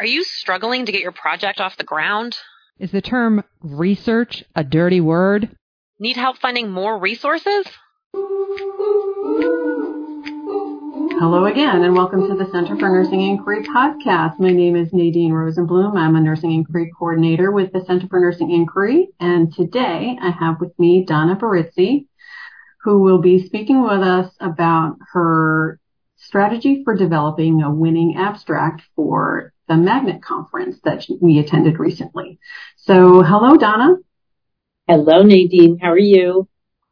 Are 0.00 0.06
you 0.06 0.24
struggling 0.24 0.86
to 0.86 0.92
get 0.92 1.02
your 1.02 1.12
project 1.12 1.60
off 1.60 1.76
the 1.76 1.84
ground? 1.84 2.36
Is 2.80 2.90
the 2.90 3.00
term 3.00 3.44
research 3.62 4.42
a 4.56 4.64
dirty 4.64 5.00
word? 5.00 5.56
Need 6.00 6.16
help 6.16 6.38
finding 6.38 6.68
more 6.68 6.98
resources? 6.98 7.64
Hello 11.20 11.44
again, 11.44 11.84
and 11.84 11.94
welcome 11.94 12.26
to 12.26 12.34
the 12.34 12.50
Center 12.50 12.76
for 12.76 12.88
Nursing 12.88 13.20
Inquiry 13.20 13.62
podcast. 13.62 14.40
My 14.40 14.50
name 14.50 14.74
is 14.74 14.92
Nadine 14.92 15.30
Rosenblum. 15.30 15.96
I'm 15.96 16.16
a 16.16 16.20
nursing 16.20 16.50
inquiry 16.50 16.90
coordinator 16.98 17.52
with 17.52 17.72
the 17.72 17.84
Center 17.84 18.08
for 18.08 18.18
Nursing 18.18 18.50
Inquiry, 18.50 19.10
and 19.20 19.54
today 19.54 20.18
I 20.20 20.30
have 20.30 20.60
with 20.60 20.76
me 20.76 21.04
Donna 21.04 21.36
Berizzi, 21.36 22.08
who 22.82 22.98
will 23.00 23.20
be 23.20 23.46
speaking 23.46 23.80
with 23.80 24.00
us 24.00 24.34
about 24.40 24.96
her 25.12 25.78
strategy 26.16 26.82
for 26.82 26.96
developing 26.96 27.62
a 27.62 27.72
winning 27.72 28.16
abstract 28.16 28.82
for 28.96 29.53
the 29.68 29.76
Magnet 29.76 30.22
conference 30.22 30.78
that 30.84 31.06
we 31.20 31.38
attended 31.38 31.78
recently. 31.78 32.38
So, 32.76 33.22
hello, 33.22 33.56
Donna. 33.56 33.96
Hello, 34.86 35.22
Nadine. 35.22 35.78
How 35.78 35.92
are 35.92 35.98
you? 35.98 36.48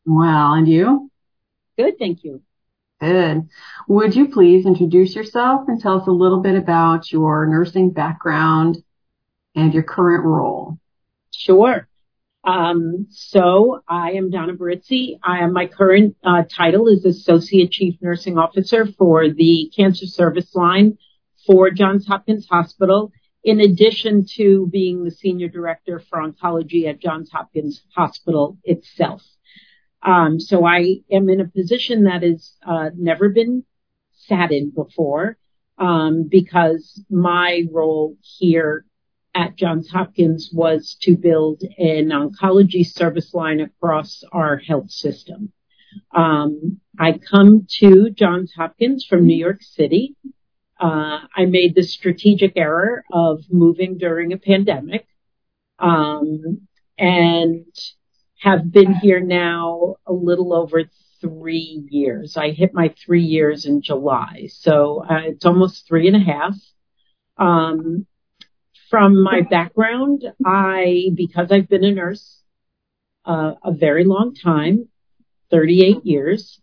Well, 0.07 0.55
and 0.55 0.67
you? 0.67 1.11
Good, 1.77 1.99
thank 1.99 2.25
you. 2.25 2.43
Good. 3.01 3.49
Would 3.89 4.15
you 4.15 4.29
please 4.29 4.65
introduce 4.65 5.15
yourself 5.15 5.69
and 5.69 5.81
tell 5.81 6.01
us 6.01 6.07
a 6.07 6.13
little 6.13 6.41
bit 6.41 6.55
about 6.55 7.11
your 7.11 7.47
nursing 7.47 7.91
background 7.91 8.83
and 9.55 9.75
your 9.75 9.83
current 9.83 10.25
role? 10.25 10.79
Sure. 11.35 11.89
Um, 12.45 13.07
so 13.11 13.83
I 13.87 14.13
am 14.13 14.31
Donna 14.31 14.55
Berizzi. 14.55 15.19
I 15.23 15.41
am 15.41 15.53
my 15.53 15.67
current 15.67 16.17
uh, 16.25 16.43
title 16.49 16.89
is 16.89 17.05
Associate 17.05 17.71
Chief 17.71 17.97
Nursing 18.01 18.39
Officer 18.39 18.87
for 18.99 19.29
the 19.29 19.71
Cancer 19.77 20.07
Service 20.07 20.55
Line 20.55 20.99
for 21.47 21.71
Johns 21.71 22.07
Hopkins 22.07 22.47
Hospital, 22.49 23.13
in 23.45 23.61
addition 23.61 24.25
to 24.37 24.69
being 24.71 25.05
the 25.05 25.11
Senior 25.11 25.49
Director 25.49 26.01
for 26.09 26.19
Oncology 26.21 26.89
at 26.89 27.01
Johns 27.01 27.31
Hopkins 27.31 27.83
Hospital 27.95 28.59
itself. 28.65 29.23
Um, 30.03 30.41
so 30.41 30.65
I 30.65 30.97
am 31.11 31.29
in 31.29 31.41
a 31.41 31.49
position 31.49 32.05
that 32.05 32.23
has 32.23 32.55
uh, 32.67 32.91
never 32.97 33.29
been 33.29 33.65
sat 34.13 34.53
in 34.53 34.71
before 34.71 35.37
um, 35.79 36.29
because 36.29 37.05
my 37.11 37.65
role 37.71 38.17
here 38.21 38.85
at 39.35 39.57
Johns 39.57 39.91
Hopkins 39.91 40.51
was 40.53 40.97
to 41.03 41.17
build 41.17 41.63
an 41.79 42.11
oncology 42.11 42.85
service 42.85 43.33
line 43.33 43.61
across 43.61 44.23
our 44.33 44.59
health 44.59 44.91
system. 44.91 45.53
Um, 46.15 46.81
I 46.99 47.19
come 47.19 47.67
to 47.79 48.11
Johns 48.11 48.53
Hopkins 48.55 49.07
from 49.09 49.27
New 49.27 49.37
York 49.37 49.63
City 49.63 50.17
uh, 50.83 51.21
I 51.37 51.45
made 51.47 51.75
the 51.77 51.85
strategic 51.85 52.55
error 52.57 53.05
of 53.13 53.45
moving 53.51 53.99
during 53.99 54.33
a 54.33 54.37
pandemic, 54.39 55.07
um, 55.79 56.67
and 56.99 57.67
have 58.41 58.73
been 58.73 58.95
here 58.95 59.21
now 59.21 59.97
a 60.07 60.13
little 60.13 60.53
over 60.53 60.83
three 61.21 61.87
years. 61.89 62.37
I 62.37 62.51
hit 62.51 62.75
my 62.75 62.93
three 63.07 63.23
years 63.23 63.65
in 63.65 63.81
July, 63.81 64.49
so 64.49 65.05
uh, 65.09 65.21
it's 65.27 65.47
almost 65.47 65.87
three 65.87 66.09
and 66.09 66.17
a 66.17 66.33
half. 66.33 66.57
Um, 67.39 68.07
from 68.91 69.23
my 69.23 69.43
background, 69.49 70.25
I 70.45 71.11
because 71.15 71.53
I've 71.53 71.69
been 71.69 71.85
a 71.85 71.93
nurse 71.93 72.43
uh, 73.25 73.53
a 73.65 73.73
very 73.73 74.05
long 74.05 74.35
time, 74.35 74.89
38 75.51 76.05
years. 76.05 76.61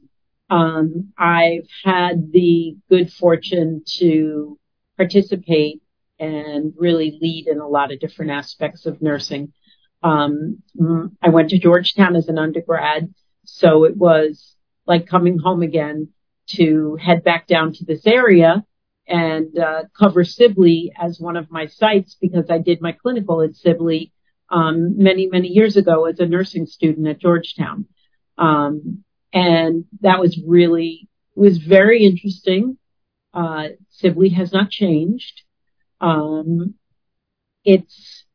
Um, 0.49 1.13
I've 1.17 1.67
had 1.83 2.31
the 2.31 2.75
good 2.89 3.11
fortune 3.13 3.83
to 3.97 4.57
participate 4.97 5.81
and 6.19 6.73
really 6.75 7.17
lead 7.21 7.47
in 7.47 7.59
a 7.59 7.67
lot 7.67 7.91
of 7.91 7.99
different 7.99 8.31
aspects 8.31 8.85
of 8.85 9.01
nursing. 9.01 9.53
Um, 10.03 10.63
I 11.21 11.29
went 11.29 11.49
to 11.51 11.59
Georgetown 11.59 12.15
as 12.15 12.27
an 12.27 12.37
undergrad, 12.37 13.13
so 13.45 13.83
it 13.83 13.95
was 13.95 14.55
like 14.85 15.07
coming 15.07 15.37
home 15.37 15.61
again 15.61 16.09
to 16.47 16.95
head 16.95 17.23
back 17.23 17.47
down 17.47 17.73
to 17.73 17.85
this 17.85 18.05
area 18.07 18.63
and 19.07 19.57
uh, 19.57 19.83
cover 19.97 20.23
Sibley 20.23 20.91
as 20.99 21.19
one 21.19 21.37
of 21.37 21.51
my 21.51 21.67
sites 21.67 22.15
because 22.19 22.49
I 22.49 22.59
did 22.59 22.81
my 22.81 22.91
clinical 22.91 23.41
at 23.41 23.55
Sibley 23.55 24.11
um, 24.49 24.97
many, 24.97 25.27
many 25.27 25.47
years 25.47 25.77
ago 25.77 26.05
as 26.05 26.19
a 26.19 26.25
nursing 26.25 26.65
student 26.65 27.07
at 27.07 27.19
Georgetown. 27.19 27.85
Um, 28.37 29.03
and 29.33 29.85
that 30.01 30.19
was 30.19 30.39
really 30.45 31.07
was 31.35 31.57
very 31.57 32.05
interesting. 32.05 32.77
Uh, 33.33 33.69
Sibley 33.89 34.29
has 34.29 34.51
not 34.51 34.69
changed. 34.69 35.43
Um, 36.01 36.75
it's 37.63 38.25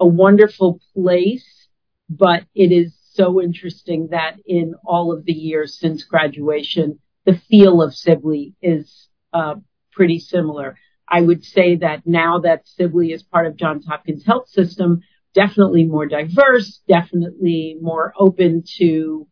a 0.00 0.06
wonderful 0.06 0.80
place, 0.94 1.68
but 2.08 2.44
it 2.54 2.72
is 2.72 2.94
so 3.12 3.40
interesting 3.40 4.08
that 4.10 4.36
in 4.46 4.74
all 4.84 5.12
of 5.12 5.24
the 5.24 5.32
years 5.32 5.78
since 5.78 6.04
graduation, 6.04 6.98
the 7.24 7.40
feel 7.48 7.80
of 7.82 7.94
Sibley 7.94 8.54
is 8.60 9.08
uh, 9.32 9.54
pretty 9.92 10.18
similar. 10.18 10.76
I 11.08 11.20
would 11.20 11.44
say 11.44 11.76
that 11.76 12.06
now 12.06 12.40
that 12.40 12.66
Sibley 12.66 13.12
is 13.12 13.22
part 13.22 13.46
of 13.46 13.56
Johns 13.56 13.86
Hopkins 13.86 14.24
Health 14.24 14.48
System, 14.48 15.02
definitely 15.34 15.84
more 15.84 16.06
diverse, 16.06 16.80
definitely 16.88 17.76
more 17.80 18.12
open 18.18 18.64
to 18.78 19.26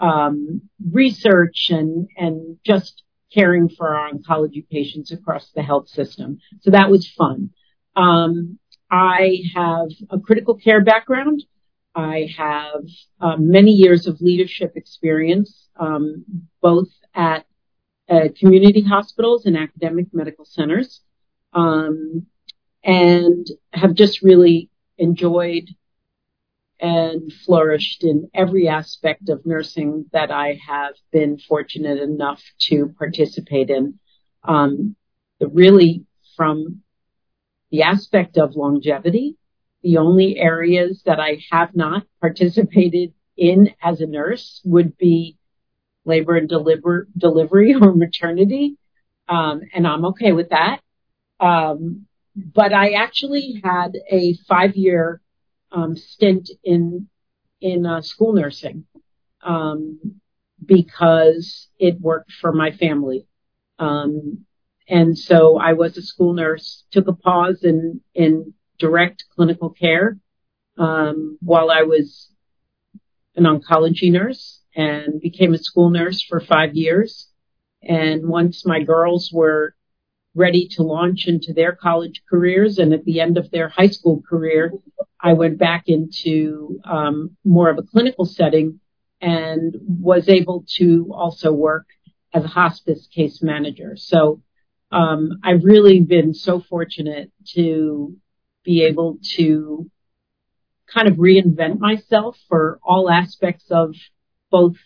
um, 0.00 0.62
research 0.92 1.68
and 1.70 2.08
and 2.16 2.58
just 2.64 3.02
caring 3.32 3.68
for 3.68 3.94
our 3.94 4.10
oncology 4.10 4.66
patients 4.68 5.12
across 5.12 5.50
the 5.54 5.62
health 5.62 5.88
system. 5.88 6.38
So 6.60 6.70
that 6.70 6.90
was 6.90 7.08
fun. 7.08 7.50
Um, 7.94 8.58
I 8.90 9.40
have 9.54 9.88
a 10.10 10.18
critical 10.18 10.54
care 10.54 10.82
background. 10.82 11.42
I 11.94 12.28
have 12.36 12.84
uh, 13.20 13.36
many 13.38 13.72
years 13.72 14.06
of 14.06 14.20
leadership 14.20 14.72
experience, 14.76 15.68
um, 15.78 16.24
both 16.62 16.88
at 17.14 17.44
uh, 18.08 18.28
community 18.38 18.80
hospitals 18.80 19.44
and 19.46 19.56
academic 19.56 20.06
medical 20.12 20.44
centers, 20.44 21.02
um, 21.52 22.26
and 22.84 23.46
have 23.72 23.94
just 23.94 24.22
really 24.22 24.70
enjoyed 24.96 25.68
and 26.80 27.32
flourished 27.44 28.04
in 28.04 28.30
every 28.34 28.68
aspect 28.68 29.28
of 29.28 29.44
nursing 29.44 30.06
that 30.12 30.30
I 30.30 30.58
have 30.66 30.94
been 31.10 31.38
fortunate 31.38 32.00
enough 32.00 32.42
to 32.68 32.94
participate 32.98 33.70
in. 33.70 33.98
Um, 34.44 34.96
really 35.40 36.04
from 36.36 36.82
the 37.70 37.82
aspect 37.82 38.38
of 38.38 38.56
longevity, 38.56 39.36
the 39.82 39.98
only 39.98 40.38
areas 40.38 41.02
that 41.04 41.20
I 41.20 41.38
have 41.50 41.74
not 41.74 42.04
participated 42.20 43.12
in 43.36 43.74
as 43.82 44.00
a 44.00 44.06
nurse 44.06 44.60
would 44.64 44.96
be 44.96 45.36
labor 46.04 46.36
and 46.36 46.48
deliver, 46.48 47.08
delivery 47.16 47.74
or 47.80 47.94
maternity. 47.94 48.76
Um, 49.28 49.62
and 49.74 49.86
I'm 49.86 50.06
okay 50.06 50.32
with 50.32 50.50
that. 50.50 50.80
Um, 51.40 52.06
but 52.34 52.72
I 52.72 52.92
actually 52.92 53.60
had 53.62 53.96
a 54.10 54.34
five 54.48 54.76
year 54.76 55.20
um, 55.72 55.96
stint 55.96 56.50
in 56.64 57.08
in 57.60 57.86
uh, 57.86 58.00
school 58.00 58.32
nursing 58.32 58.84
um, 59.42 60.20
because 60.64 61.68
it 61.78 62.00
worked 62.00 62.32
for 62.40 62.52
my 62.52 62.70
family. 62.72 63.26
Um, 63.78 64.44
and 64.88 65.18
so 65.18 65.58
I 65.58 65.74
was 65.74 65.96
a 65.96 66.02
school 66.02 66.32
nurse, 66.32 66.84
took 66.90 67.08
a 67.08 67.12
pause 67.12 67.62
in, 67.62 68.00
in 68.14 68.54
direct 68.78 69.24
clinical 69.34 69.70
care, 69.70 70.18
um, 70.78 71.38
while 71.40 71.70
I 71.70 71.82
was 71.82 72.30
an 73.36 73.44
oncology 73.44 74.10
nurse 74.10 74.60
and 74.74 75.20
became 75.20 75.54
a 75.54 75.58
school 75.58 75.90
nurse 75.90 76.22
for 76.22 76.40
five 76.40 76.74
years. 76.74 77.28
And 77.82 78.28
once 78.28 78.64
my 78.64 78.82
girls 78.82 79.30
were 79.32 79.74
ready 80.34 80.68
to 80.72 80.82
launch 80.82 81.26
into 81.26 81.52
their 81.52 81.72
college 81.72 82.22
careers 82.28 82.78
and 82.78 82.92
at 82.92 83.04
the 83.04 83.20
end 83.20 83.38
of 83.38 83.50
their 83.50 83.68
high 83.68 83.88
school 83.88 84.22
career, 84.28 84.72
I 85.20 85.32
went 85.32 85.58
back 85.58 85.84
into 85.86 86.80
um, 86.84 87.36
more 87.44 87.70
of 87.70 87.78
a 87.78 87.82
clinical 87.82 88.24
setting 88.24 88.80
and 89.20 89.74
was 89.82 90.28
able 90.28 90.64
to 90.76 91.10
also 91.12 91.52
work 91.52 91.86
as 92.32 92.44
a 92.44 92.48
hospice 92.48 93.08
case 93.12 93.42
manager. 93.42 93.96
So 93.96 94.42
um, 94.92 95.40
I've 95.42 95.64
really 95.64 96.00
been 96.00 96.34
so 96.34 96.60
fortunate 96.60 97.32
to 97.54 98.16
be 98.64 98.84
able 98.84 99.18
to 99.36 99.90
kind 100.92 101.08
of 101.08 101.16
reinvent 101.16 101.78
myself 101.78 102.38
for 102.48 102.78
all 102.82 103.10
aspects 103.10 103.64
of 103.70 103.94
both 104.50 104.76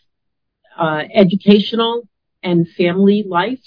uh, 0.78 1.02
educational 1.14 2.08
and 2.42 2.68
family 2.68 3.24
life, 3.26 3.64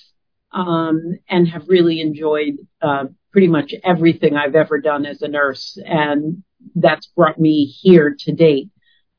um, 0.55 1.19
and 1.29 1.47
have 1.49 1.67
really 1.67 1.99
enjoyed 1.99 2.55
uh, 2.81 3.05
pretty 3.31 3.49
much 3.49 3.73
everything 3.83 4.35
I've 4.35 4.55
ever 4.55 4.79
done 4.79 5.05
as 5.05 5.21
a 5.21 5.27
nurse. 5.27 5.77
And 5.85 6.43
that's 6.73 7.07
brought 7.07 7.39
me 7.39 7.65
here 7.65 8.15
to 8.19 8.31
date. 8.31 8.69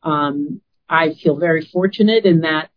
Um, 0.03 0.62
I 0.88 1.12
feel 1.15 1.37
very 1.37 1.65
fortunate 1.67 2.25
in 2.25 2.41
that 2.41 2.71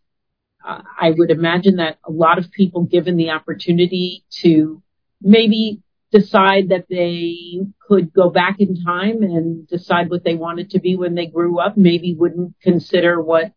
uh, 0.67 0.81
I 0.99 1.11
would 1.11 1.31
imagine 1.31 1.77
that 1.77 1.99
a 2.05 2.11
lot 2.11 2.37
of 2.37 2.51
people 2.51 2.83
given 2.83 3.15
the 3.15 3.29
opportunity 3.29 4.25
to 4.41 4.83
maybe 5.21 5.81
decide 6.11 6.69
that 6.69 6.87
they 6.89 7.61
could 7.87 8.11
go 8.11 8.29
back 8.29 8.57
in 8.59 8.75
time 8.83 9.23
and 9.23 9.67
decide 9.67 10.09
what 10.09 10.25
they 10.25 10.35
wanted 10.35 10.71
to 10.71 10.79
be 10.79 10.97
when 10.97 11.15
they 11.15 11.27
grew 11.27 11.59
up, 11.59 11.77
maybe 11.77 12.13
wouldn't 12.13 12.55
consider 12.61 13.21
what 13.21 13.53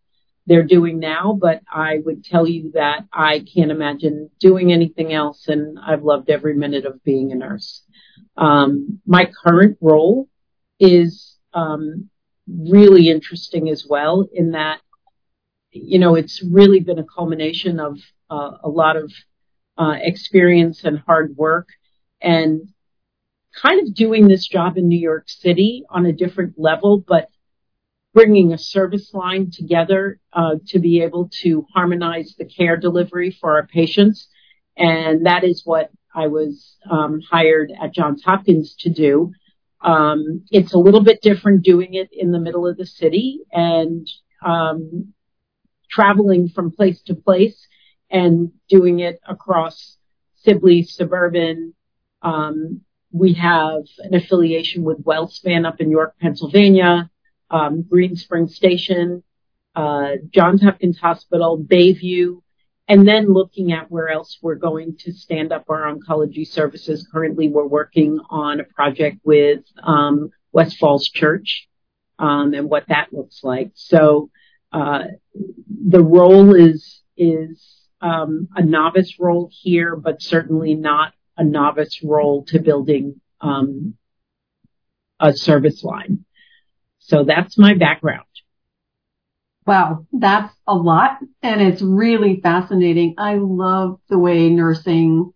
they're 0.47 0.65
doing 0.65 0.99
now, 0.99 1.39
but 1.41 1.63
I 1.73 1.99
would 2.05 2.25
tell 2.25 2.49
you 2.49 2.73
that 2.75 3.07
I 3.13 3.45
can't 3.55 3.71
imagine 3.71 4.31
doing 4.41 4.73
anything 4.73 5.13
else 5.13 5.47
and 5.49 5.79
I've 5.79 6.03
loved 6.03 6.31
every 6.31 6.55
minute 6.55 6.85
of 6.85 7.03
being 7.05 7.31
a 7.33 7.37
nurse. 7.37 7.83
Um, 8.37 9.01
my 9.07 9.31
current 9.45 9.79
role 9.81 10.29
is 10.81 11.37
um, 11.55 12.09
really 12.49 13.09
interesting 13.09 13.69
as 13.69 13.87
well 13.89 14.29
in 14.33 14.53
that, 14.53 14.81
you 15.71 15.99
know, 15.99 16.17
it's 16.17 16.43
really 16.43 16.81
been 16.81 16.99
a 16.99 17.05
culmination 17.05 17.79
of 17.79 17.99
uh, 18.31 18.59
a 18.65 18.69
lot 18.69 18.97
of 18.97 19.13
uh, 19.79 19.95
experience 20.01 20.85
and 20.85 20.99
hard 20.99 21.37
work 21.37 21.69
and 22.21 22.69
kind 23.55 23.87
of 23.87 23.95
doing 23.95 24.29
this 24.29 24.47
job 24.47 24.77
in 24.77 24.89
New 24.89 24.99
York 24.99 25.29
City 25.29 25.85
on 25.89 26.07
a 26.07 26.13
different 26.13 26.55
level, 26.59 26.99
but 26.99 27.29
bringing 28.15 28.53
a 28.53 28.59
service 28.59 29.13
line 29.15 29.51
together 29.51 30.21
uh, 30.33 30.57
to 30.67 30.79
be 30.79 31.03
able 31.03 31.31
to 31.43 31.67
harmonize 31.75 32.35
the 32.39 32.45
care 32.45 32.77
delivery 32.77 33.37
for 33.41 33.57
our 33.57 33.67
patients. 33.67 34.29
And 34.77 35.27
that 35.27 35.45
is 35.45 35.63
what 35.65 35.91
I 36.15 36.27
was 36.27 36.77
um, 36.91 37.21
hired 37.31 37.73
at 37.83 37.95
Johns 37.95 38.23
Hopkins 38.23 38.75
to 38.81 38.91
do. 38.91 39.33
Um, 39.81 40.45
it's 40.51 40.75
a 40.75 40.79
little 40.79 41.03
bit 41.03 41.23
different 41.23 41.65
doing 41.65 41.95
it 41.95 42.11
in 42.13 42.33
the 42.33 42.39
middle 42.39 42.67
of 42.67 42.77
the 42.77 42.87
city 42.87 43.41
and 43.51 44.07
um, 44.45 45.15
traveling 45.91 46.49
from 46.49 46.71
place 46.71 47.01
to 47.07 47.15
place 47.15 47.67
and 48.11 48.53
doing 48.69 49.01
it 49.01 49.19
across 49.27 49.97
Sibley, 50.37 50.83
suburban. 50.83 51.75
We 53.15 53.35
have 53.35 53.83
an 53.99 54.15
affiliation 54.15 54.85
with 54.85 55.05
WellSpan 55.05 55.67
up 55.67 55.81
in 55.81 55.91
York, 55.91 56.15
Pennsylvania, 56.19 57.11
um, 57.53 57.83
Green 57.83 58.17
Spring 58.17 58.49
Station, 58.49 59.23
uh, 59.77 60.13
Johns 60.31 60.63
Hopkins 60.63 60.99
Hospital, 60.99 61.63
Bayview, 61.63 62.41
and 62.89 63.07
then 63.07 63.33
looking 63.33 63.73
at 63.73 63.91
where 63.91 64.09
else 64.09 64.39
we're 64.43 64.57
going 64.57 64.97
to 65.01 65.13
stand 65.13 65.53
up 65.53 65.67
our 65.69 65.95
oncology 65.95 66.47
services. 66.47 67.07
Currently, 67.13 67.49
we're 67.49 67.67
working 67.67 68.19
on 68.29 68.59
a 68.59 68.65
project 68.65 69.19
with 69.23 69.61
um, 69.83 70.31
West 70.51 70.79
Falls 70.79 71.09
Church 71.09 71.69
um, 72.19 72.55
and 72.55 72.69
what 72.69 72.89
that 72.89 73.13
looks 73.13 73.45
like. 73.45 73.71
So 73.75 74.31
uh, 74.73 75.05
the 75.69 76.03
role 76.03 76.55
is 76.55 77.03
is 77.17 77.89
um, 78.01 78.49
a 78.57 78.65
novice 78.65 79.19
role 79.21 79.51
here, 79.53 79.95
but 79.95 80.23
certainly 80.23 80.75
not 80.75 81.13
a 81.37 81.45
novice 81.45 82.03
role 82.03 82.45
to 82.47 82.59
building 82.59 83.21
um, 83.41 83.95
a 85.21 85.33
service 85.33 85.85
line. 85.85 86.25
So 87.05 87.25
that's 87.25 87.59
my 87.59 87.75
background. 87.75 88.25
Wow, 89.67 90.07
that's 90.13 90.53
a 90.67 90.75
lot 90.75 91.19
and 91.43 91.61
it's 91.61 91.83
really 91.83 92.41
fascinating. 92.41 93.15
I 93.19 93.37
love 93.37 94.01
the 94.09 94.19
way 94.19 94.49
nursing 94.51 95.33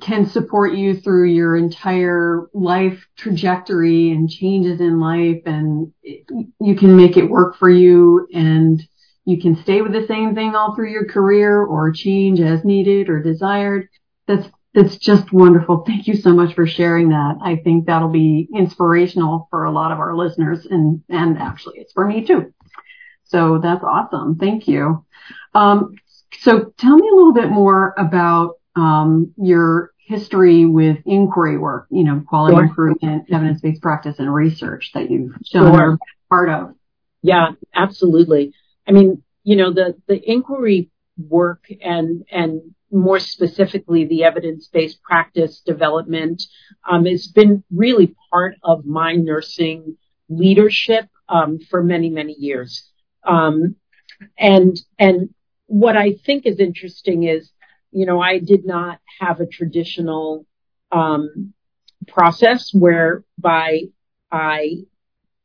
can 0.00 0.26
support 0.26 0.74
you 0.74 0.94
through 0.94 1.24
your 1.30 1.56
entire 1.56 2.48
life 2.52 3.04
trajectory 3.16 4.10
and 4.10 4.28
changes 4.28 4.80
in 4.80 5.00
life 5.00 5.42
and 5.46 5.92
you 6.02 6.76
can 6.76 6.96
make 6.96 7.16
it 7.16 7.28
work 7.28 7.56
for 7.56 7.70
you 7.70 8.26
and 8.32 8.82
you 9.24 9.40
can 9.40 9.56
stay 9.56 9.80
with 9.80 9.92
the 9.92 10.06
same 10.06 10.34
thing 10.34 10.54
all 10.54 10.74
through 10.74 10.90
your 10.90 11.06
career 11.06 11.62
or 11.62 11.92
change 11.92 12.40
as 12.40 12.64
needed 12.64 13.08
or 13.08 13.22
desired. 13.22 13.88
That's 14.26 14.46
that's 14.74 14.96
just 14.96 15.32
wonderful. 15.32 15.84
Thank 15.86 16.08
you 16.08 16.16
so 16.16 16.32
much 16.32 16.54
for 16.54 16.66
sharing 16.66 17.10
that. 17.10 17.36
I 17.40 17.56
think 17.56 17.86
that'll 17.86 18.08
be 18.08 18.48
inspirational 18.52 19.46
for 19.50 19.64
a 19.64 19.70
lot 19.70 19.92
of 19.92 20.00
our 20.00 20.16
listeners 20.16 20.66
and, 20.66 21.02
and 21.08 21.38
actually 21.38 21.78
it's 21.78 21.92
for 21.92 22.06
me 22.06 22.26
too. 22.26 22.52
So 23.24 23.58
that's 23.58 23.84
awesome. 23.84 24.36
Thank 24.36 24.66
you. 24.68 25.06
Um, 25.54 25.94
so 26.40 26.72
tell 26.76 26.96
me 26.96 27.08
a 27.08 27.14
little 27.14 27.32
bit 27.32 27.50
more 27.50 27.94
about, 27.96 28.56
um, 28.74 29.32
your 29.36 29.92
history 29.98 30.66
with 30.66 30.98
inquiry 31.06 31.56
work, 31.56 31.86
you 31.90 32.04
know, 32.04 32.22
quality 32.28 32.56
sure. 32.56 32.64
improvement, 32.64 33.24
evidence-based 33.32 33.80
practice 33.80 34.18
and 34.18 34.32
research 34.32 34.90
that 34.92 35.10
you've 35.10 35.32
done 35.52 35.72
sure. 35.72 35.98
part 36.28 36.48
of. 36.48 36.74
Yeah, 37.22 37.52
absolutely. 37.74 38.52
I 38.86 38.92
mean, 38.92 39.22
you 39.44 39.56
know, 39.56 39.72
the, 39.72 39.94
the 40.06 40.20
inquiry 40.30 40.90
work 41.16 41.64
and, 41.80 42.24
and 42.30 42.73
more 42.94 43.18
specifically 43.18 44.04
the 44.04 44.24
evidence-based 44.24 45.02
practice 45.02 45.60
development 45.60 46.42
um, 46.88 47.04
has 47.06 47.26
been 47.26 47.64
really 47.74 48.14
part 48.30 48.56
of 48.62 48.86
my 48.86 49.14
nursing 49.14 49.96
leadership 50.28 51.06
um, 51.28 51.58
for 51.70 51.82
many 51.82 52.08
many 52.08 52.34
years. 52.38 52.90
Um, 53.24 53.76
and 54.38 54.78
and 54.98 55.34
what 55.66 55.96
I 55.96 56.14
think 56.24 56.46
is 56.46 56.60
interesting 56.60 57.24
is 57.24 57.50
you 57.90 58.06
know 58.06 58.20
I 58.20 58.38
did 58.38 58.64
not 58.64 59.00
have 59.20 59.40
a 59.40 59.46
traditional 59.46 60.46
um, 60.92 61.52
process 62.06 62.70
whereby 62.72 63.82
I 64.30 64.84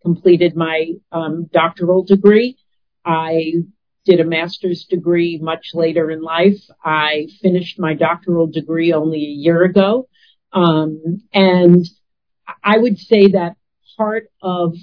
completed 0.02 0.56
my 0.56 0.94
um, 1.12 1.50
doctoral 1.52 2.04
degree. 2.04 2.58
I 3.06 3.54
did 4.10 4.20
a 4.20 4.26
master's 4.26 4.86
degree 4.86 5.38
much 5.40 5.72
later 5.76 6.10
in 6.10 6.24
life. 6.24 6.60
I 6.84 7.28
finished 7.44 7.80
my 7.80 7.94
doctoral 7.94 8.48
degree 8.48 8.92
only 8.92 9.20
a 9.20 9.38
year 9.46 9.64
ago. 9.64 10.08
Um, 10.52 11.22
and 11.32 11.86
I 12.64 12.80
would 12.80 12.98
say 12.98 13.28
that 13.28 13.56
part 13.98 14.32
of 14.42 14.74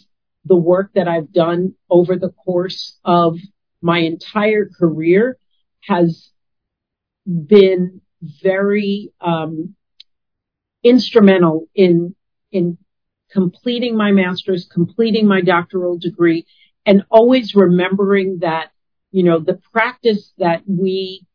the 0.44 0.55
work 0.55 0.93
that 0.94 1.08
I've 1.08 1.32
done 1.32 1.75
over 1.90 2.14
the 2.14 2.31
course 2.31 2.99
of 3.05 3.37
my 3.82 3.99
entire 3.99 4.69
career 4.78 5.38
has 5.81 6.31
been 7.26 8.00
very 8.44 9.12
um, 9.20 9.75
instrumental 10.84 11.67
in 11.75 12.14
in 12.52 12.78
completing 13.32 13.96
my 13.96 14.12
master's, 14.12 14.69
completing 14.73 15.26
my 15.26 15.40
doctoral 15.40 15.99
degree, 15.99 16.46
and 16.87 17.02
always 17.11 17.56
remembering 17.56 18.38
that 18.40 18.70
you 19.16 19.22
know, 19.22 19.38
the 19.38 19.58
practice 19.72 20.34
that 20.36 20.60
we 20.66 21.26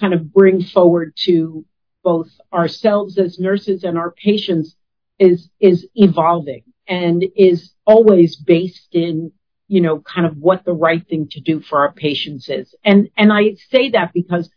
kind 0.00 0.14
of 0.14 0.32
bring 0.32 0.62
forward 0.62 1.12
to 1.14 1.66
both 2.02 2.30
ourselves 2.50 3.18
as 3.18 3.38
nurses 3.38 3.84
and 3.84 3.98
our 3.98 4.10
patients 4.10 4.74
is, 5.18 5.50
is 5.60 5.86
evolving 5.94 6.62
and 6.88 7.22
is 7.36 7.74
always 7.84 8.36
based 8.36 8.88
in, 8.92 9.32
you 9.68 9.82
know, 9.82 10.00
kind 10.00 10.26
of 10.26 10.38
what 10.38 10.64
the 10.64 10.72
right 10.72 11.06
thing 11.06 11.28
to 11.32 11.40
do 11.40 11.60
for 11.60 11.80
our 11.80 11.92
patients 11.92 12.48
is. 12.48 12.74
And, 12.82 13.10
and 13.18 13.30
I 13.30 13.56
say 13.70 13.90
that 13.90 14.14
because 14.14 14.48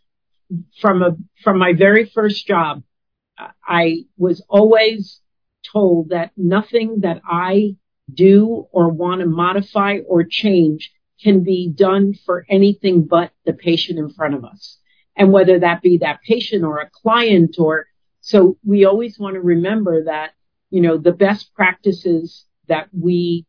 from 0.80 1.02
a, 1.02 1.18
from 1.44 1.58
my 1.58 1.74
very 1.74 2.06
first 2.06 2.46
job, 2.46 2.82
I 3.62 4.04
was 4.16 4.42
always 4.48 5.20
told 5.70 6.10
that 6.10 6.30
nothing 6.34 7.00
that 7.00 7.20
I 7.26 7.76
do 8.10 8.66
or 8.72 8.88
want 8.88 9.20
to 9.20 9.26
modify 9.26 9.98
or 10.08 10.24
change 10.24 10.90
can 11.22 11.44
be 11.44 11.68
done 11.68 12.14
for 12.14 12.44
anything 12.48 13.04
but 13.04 13.30
the 13.44 13.52
patient 13.52 13.98
in 13.98 14.10
front 14.10 14.34
of 14.34 14.44
us. 14.44 14.78
And 15.16 15.32
whether 15.32 15.58
that 15.60 15.82
be 15.82 15.98
that 15.98 16.22
patient 16.22 16.64
or 16.64 16.78
a 16.78 16.90
client 16.90 17.56
or, 17.58 17.86
so 18.20 18.56
we 18.64 18.84
always 18.84 19.18
want 19.18 19.34
to 19.34 19.40
remember 19.40 20.04
that, 20.04 20.30
you 20.70 20.80
know, 20.80 20.96
the 20.96 21.12
best 21.12 21.54
practices 21.54 22.44
that 22.68 22.88
we 22.92 23.46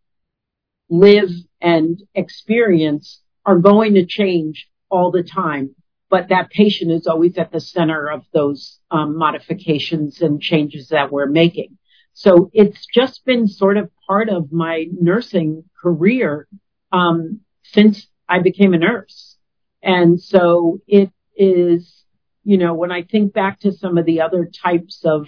live 0.89 1.29
and 1.61 2.01
experience 2.13 3.21
are 3.45 3.59
going 3.59 3.93
to 3.93 4.05
change 4.05 4.69
all 4.89 5.11
the 5.11 5.23
time. 5.23 5.75
But 6.09 6.27
that 6.29 6.49
patient 6.49 6.91
is 6.91 7.07
always 7.07 7.37
at 7.37 7.51
the 7.51 7.61
center 7.61 8.09
of 8.09 8.25
those 8.33 8.79
um, 8.89 9.17
modifications 9.17 10.21
and 10.21 10.41
changes 10.41 10.89
that 10.89 11.11
we're 11.11 11.27
making. 11.27 11.77
So 12.13 12.49
it's 12.53 12.85
just 12.85 13.23
been 13.25 13.47
sort 13.47 13.77
of 13.77 13.89
part 14.05 14.27
of 14.27 14.51
my 14.51 14.87
nursing 14.91 15.63
career 15.81 16.47
um, 16.91 17.39
since 17.63 18.07
I 18.27 18.39
became 18.39 18.73
a 18.73 18.77
nurse. 18.77 19.37
And 19.83 20.21
so 20.21 20.79
it 20.87 21.11
is, 21.35 22.03
you 22.43 22.57
know, 22.57 22.73
when 22.73 22.91
I 22.91 23.03
think 23.03 23.33
back 23.33 23.59
to 23.61 23.71
some 23.71 23.97
of 23.97 24.05
the 24.05 24.21
other 24.21 24.45
types 24.45 25.03
of 25.03 25.27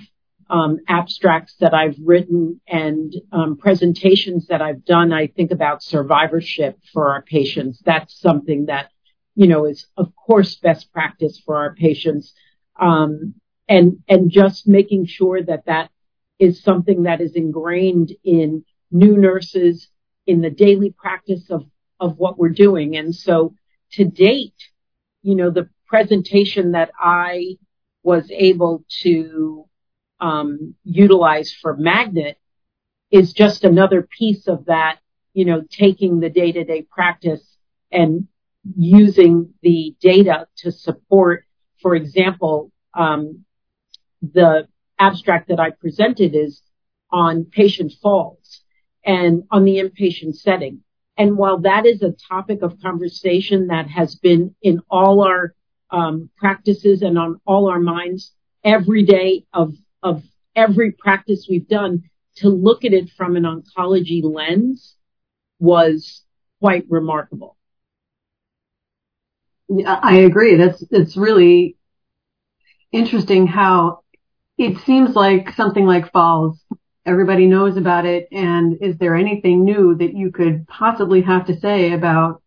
um, 0.50 0.78
abstracts 0.88 1.56
that 1.60 1.74
I've 1.74 1.98
written 2.04 2.62
and 2.68 3.14
um, 3.32 3.58
presentations 3.58 4.48
that 4.48 4.62
I've 4.62 4.86
done, 4.86 5.12
I 5.12 5.28
think 5.28 5.52
about 5.52 5.82
survivorship 5.82 6.78
for 6.92 7.12
our 7.12 7.22
patients. 7.22 7.82
That's 7.84 8.20
something 8.20 8.68
that, 8.68 8.92
you 9.36 9.48
know, 9.48 9.66
is 9.66 9.88
of 9.98 10.14
course 10.16 10.56
best 10.56 10.92
practice 10.92 11.42
for 11.44 11.58
our 11.58 11.74
patients. 11.74 12.34
Um, 12.80 13.36
and, 13.68 14.04
and 14.08 14.30
just 14.30 14.68
making 14.68 15.06
sure 15.06 15.42
that 15.42 15.66
that 15.66 15.90
is 16.38 16.62
something 16.62 17.04
that 17.04 17.22
is 17.22 17.34
ingrained 17.34 18.12
in 18.24 18.66
new 18.92 19.18
nurses 19.18 19.88
in 20.28 20.42
the 20.42 20.50
daily 20.50 20.92
practice 20.92 21.50
of 21.50 21.66
of 22.04 22.18
what 22.18 22.38
we're 22.38 22.50
doing. 22.50 22.98
And 22.98 23.16
so 23.16 23.56
to 23.94 24.04
date, 24.04 24.60
you 25.22 25.36
know, 25.36 25.50
the 25.50 25.70
presentation 25.88 26.74
that 26.74 26.92
I 27.00 27.58
was 28.04 28.30
able 28.30 28.84
to 29.04 29.66
um, 30.20 30.76
utilize 30.84 31.54
for 31.62 31.78
Magnet 31.78 32.38
is 33.10 33.32
just 33.32 33.64
another 33.64 34.02
piece 34.02 34.48
of 34.48 34.66
that, 34.66 35.00
you 35.34 35.46
know, 35.46 35.64
taking 35.70 36.20
the 36.20 36.30
day 36.30 36.52
to 36.52 36.64
day 36.66 36.82
practice 36.82 37.58
and 37.90 38.28
using 38.76 39.54
the 39.62 39.96
data 40.02 40.48
to 40.58 40.72
support, 40.72 41.46
for 41.82 41.96
example, 41.96 42.72
um, 42.94 43.46
the 44.22 44.68
abstract 45.00 45.48
that 45.48 45.60
I 45.60 45.70
presented 45.70 46.36
is 46.36 46.62
on 47.12 47.46
patient 47.46 47.94
falls 48.02 48.62
and 49.06 49.44
on 49.52 49.64
the 49.64 49.78
inpatient 49.78 50.36
setting. 50.36 50.83
And 51.18 51.38
while 51.38 51.60
that 51.60 51.86
is 51.86 52.02
a 52.02 52.16
topic 52.30 52.62
of 52.64 52.80
conversation 52.82 53.68
that 53.68 53.88
has 53.88 54.16
been 54.16 54.56
in 54.62 54.82
all 54.90 55.22
our 55.22 55.54
um, 55.92 56.30
practices 56.38 57.02
and 57.04 57.18
on 57.18 57.40
all 57.46 57.70
our 57.70 57.80
minds 57.80 58.34
every 58.64 59.04
day 59.04 59.46
of 59.54 59.76
of 60.02 60.24
every 60.56 60.92
practice 60.92 61.48
we've 61.50 61.68
done, 61.68 62.04
to 62.38 62.50
look 62.50 62.84
at 62.84 62.94
it 62.94 63.10
from 63.16 63.36
an 63.36 63.44
oncology 63.44 64.22
lens 64.24 64.96
was 65.60 66.24
quite 66.60 66.86
remarkable. 66.90 67.58
I 69.86 70.18
agree. 70.18 70.56
That's 70.56 70.84
it's 70.92 71.18
really 71.18 71.78
interesting 72.92 73.48
how 73.48 74.04
it 74.58 74.78
seems 74.86 75.16
like 75.16 75.52
something 75.54 75.86
like 75.86 76.12
falls. 76.12 76.63
Everybody 77.06 77.48
knows 77.48 77.76
about 77.76 78.06
it, 78.06 78.28
and 78.32 78.78
is 78.82 78.98
there 78.98 79.16
anything 79.16 79.66
new 79.66 79.96
that 79.96 80.14
you 80.16 80.32
could 80.32 80.68
possibly 80.68 81.22
have 81.22 81.46
to 81.48 81.60
say 81.60 81.92
about 81.92 82.42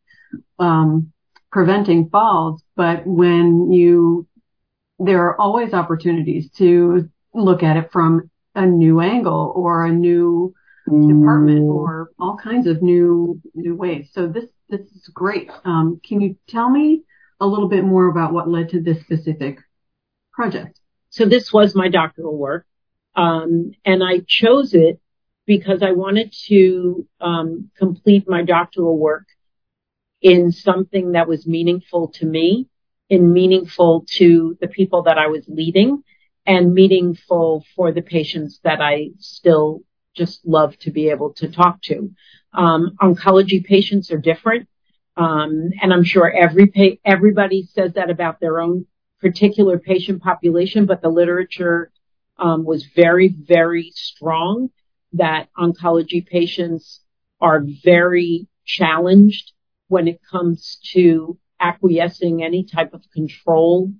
um, 0.58 1.12
preventing 1.52 2.08
falls? 2.08 2.62
But 2.74 3.06
when 3.06 3.70
you, 3.70 4.26
there 4.98 5.26
are 5.26 5.40
always 5.40 5.74
opportunities 5.74 6.50
to 6.52 7.08
look 7.34 7.62
at 7.62 7.76
it 7.76 7.92
from 7.92 8.30
a 8.54 8.64
new 8.64 9.00
angle 9.00 9.52
or 9.54 9.84
a 9.84 9.92
new 9.92 10.54
mm. 10.88 11.08
department 11.08 11.60
or 11.60 12.10
all 12.18 12.36
kinds 12.36 12.66
of 12.66 12.82
new 12.82 13.40
new 13.54 13.76
ways. 13.76 14.08
So 14.12 14.26
this 14.26 14.46
this 14.68 14.80
is 14.80 15.10
great. 15.12 15.50
Um, 15.64 16.00
can 16.04 16.20
you 16.20 16.36
tell 16.48 16.70
me 16.70 17.02
a 17.40 17.46
little 17.46 17.68
bit 17.68 17.84
more 17.84 18.08
about 18.08 18.32
what 18.32 18.48
led 18.48 18.70
to 18.70 18.80
this 18.80 19.00
specific 19.00 19.58
project? 20.32 20.80
So 21.10 21.24
this 21.26 21.52
was 21.52 21.74
my 21.74 21.88
doctoral 21.88 22.36
work, 22.36 22.66
um, 23.16 23.72
and 23.84 24.02
I 24.04 24.20
chose 24.26 24.74
it 24.74 25.00
because 25.46 25.82
I 25.82 25.92
wanted 25.92 26.34
to 26.48 27.06
um, 27.20 27.70
complete 27.76 28.28
my 28.28 28.42
doctoral 28.42 28.98
work 28.98 29.26
in 30.20 30.52
something 30.52 31.12
that 31.12 31.28
was 31.28 31.46
meaningful 31.46 32.08
to 32.08 32.26
me, 32.26 32.68
and 33.08 33.32
meaningful 33.32 34.04
to 34.16 34.56
the 34.60 34.68
people 34.68 35.02
that 35.04 35.18
I 35.18 35.28
was 35.28 35.44
leading, 35.48 36.02
and 36.46 36.74
meaningful 36.74 37.64
for 37.74 37.92
the 37.92 38.02
patients 38.02 38.60
that 38.64 38.80
I 38.80 39.10
still 39.18 39.82
just 40.14 40.44
love 40.46 40.76
to 40.80 40.90
be 40.90 41.10
able 41.10 41.34
to 41.34 41.48
talk 41.48 41.80
to. 41.82 42.10
Um, 42.52 42.96
oncology 43.00 43.64
patients 43.64 44.10
are 44.10 44.18
different. 44.18 44.68
Um, 45.16 45.70
and 45.80 45.92
I'm 45.92 46.04
sure 46.04 46.30
every 46.30 46.66
pa- 46.66 46.98
everybody 47.04 47.68
says 47.72 47.94
that 47.94 48.10
about 48.10 48.40
their 48.40 48.60
own 48.60 48.86
particular 49.20 49.78
patient 49.78 50.22
population, 50.22 50.86
but 50.86 51.00
the 51.00 51.08
literature 51.08 51.90
was 52.38 52.86
very, 52.94 53.28
very 53.28 53.92
strong 53.94 54.70
that 55.12 55.48
oncology 55.58 56.26
patients 56.26 57.00
are 57.40 57.64
very 57.84 58.46
challenged 58.64 59.52
when 59.88 60.08
it 60.08 60.20
comes 60.30 60.78
to 60.92 61.38
acquiescing 61.60 62.42
any 62.42 62.64
type 62.64 62.92
of 62.92 63.02
control 63.12 63.90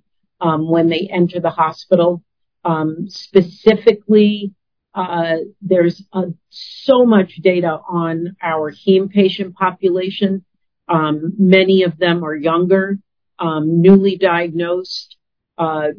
um, 0.41 0.69
when 0.69 0.89
they 0.89 1.09
enter 1.11 1.39
the 1.39 1.49
hospital. 1.49 2.23
Um, 2.63 3.07
specifically, 3.09 4.53
uh, 4.93 5.37
there's 5.61 6.03
uh, 6.11 6.25
so 6.49 7.05
much 7.05 7.35
data 7.35 7.79
on 7.87 8.35
our 8.41 8.71
heme 8.71 9.09
patient 9.09 9.55
population. 9.55 10.43
Um, 10.87 11.33
many 11.37 11.83
of 11.83 11.97
them 11.97 12.23
are 12.23 12.35
younger, 12.35 12.97
um, 13.39 13.81
newly 13.81 14.17
diagnosed, 14.17 15.17
uh, 15.57 15.89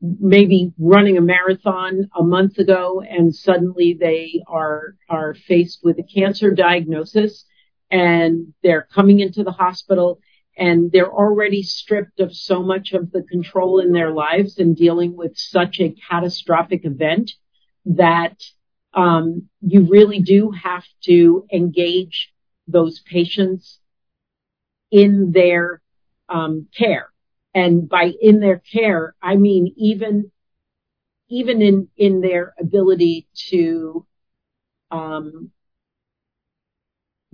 maybe 0.00 0.72
running 0.78 1.16
a 1.18 1.20
marathon 1.20 2.08
a 2.16 2.22
month 2.22 2.58
ago, 2.58 3.02
and 3.02 3.34
suddenly 3.34 3.96
they 3.98 4.42
are 4.46 4.96
are 5.08 5.34
faced 5.34 5.80
with 5.82 5.98
a 5.98 6.02
cancer 6.02 6.52
diagnosis, 6.52 7.44
and 7.90 8.54
they're 8.62 8.88
coming 8.94 9.20
into 9.20 9.42
the 9.44 9.52
hospital 9.52 10.20
and 10.58 10.90
they're 10.90 11.12
already 11.12 11.62
stripped 11.62 12.18
of 12.18 12.34
so 12.34 12.62
much 12.62 12.92
of 12.92 13.12
the 13.12 13.22
control 13.22 13.78
in 13.78 13.92
their 13.92 14.10
lives 14.10 14.58
and 14.58 14.76
dealing 14.76 15.16
with 15.16 15.32
such 15.36 15.78
a 15.78 15.94
catastrophic 16.10 16.84
event 16.84 17.30
that 17.84 18.42
um, 18.92 19.48
you 19.60 19.86
really 19.88 20.20
do 20.20 20.50
have 20.50 20.84
to 21.04 21.46
engage 21.52 22.32
those 22.66 23.00
patients 23.00 23.78
in 24.90 25.30
their 25.30 25.80
um, 26.28 26.66
care. 26.76 27.08
And 27.58 27.88
by 27.88 28.12
in 28.20 28.38
their 28.38 28.62
care, 28.72 29.16
I 29.20 29.34
mean 29.34 29.74
even 29.76 30.30
even 31.28 31.60
in 31.60 31.88
in 31.96 32.20
their 32.20 32.54
ability 32.60 33.26
to 33.50 34.06
um, 34.92 35.50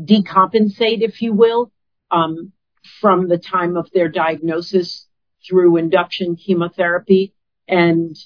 decompensate, 0.00 1.02
if 1.02 1.20
you 1.20 1.34
will, 1.34 1.70
um, 2.10 2.52
from 3.00 3.28
the 3.28 3.36
time 3.36 3.76
of 3.76 3.90
their 3.92 4.08
diagnosis 4.08 5.06
through 5.46 5.76
induction 5.76 6.36
chemotherapy 6.36 7.34
and 7.68 8.16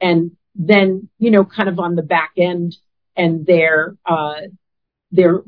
and 0.00 0.32
then 0.56 1.08
you 1.18 1.30
know 1.30 1.44
kind 1.44 1.68
of 1.68 1.78
on 1.78 1.94
the 1.94 2.02
back 2.02 2.32
end 2.36 2.76
and 3.16 3.46
their 3.46 3.96
uh, 4.04 4.40
their 5.12 5.42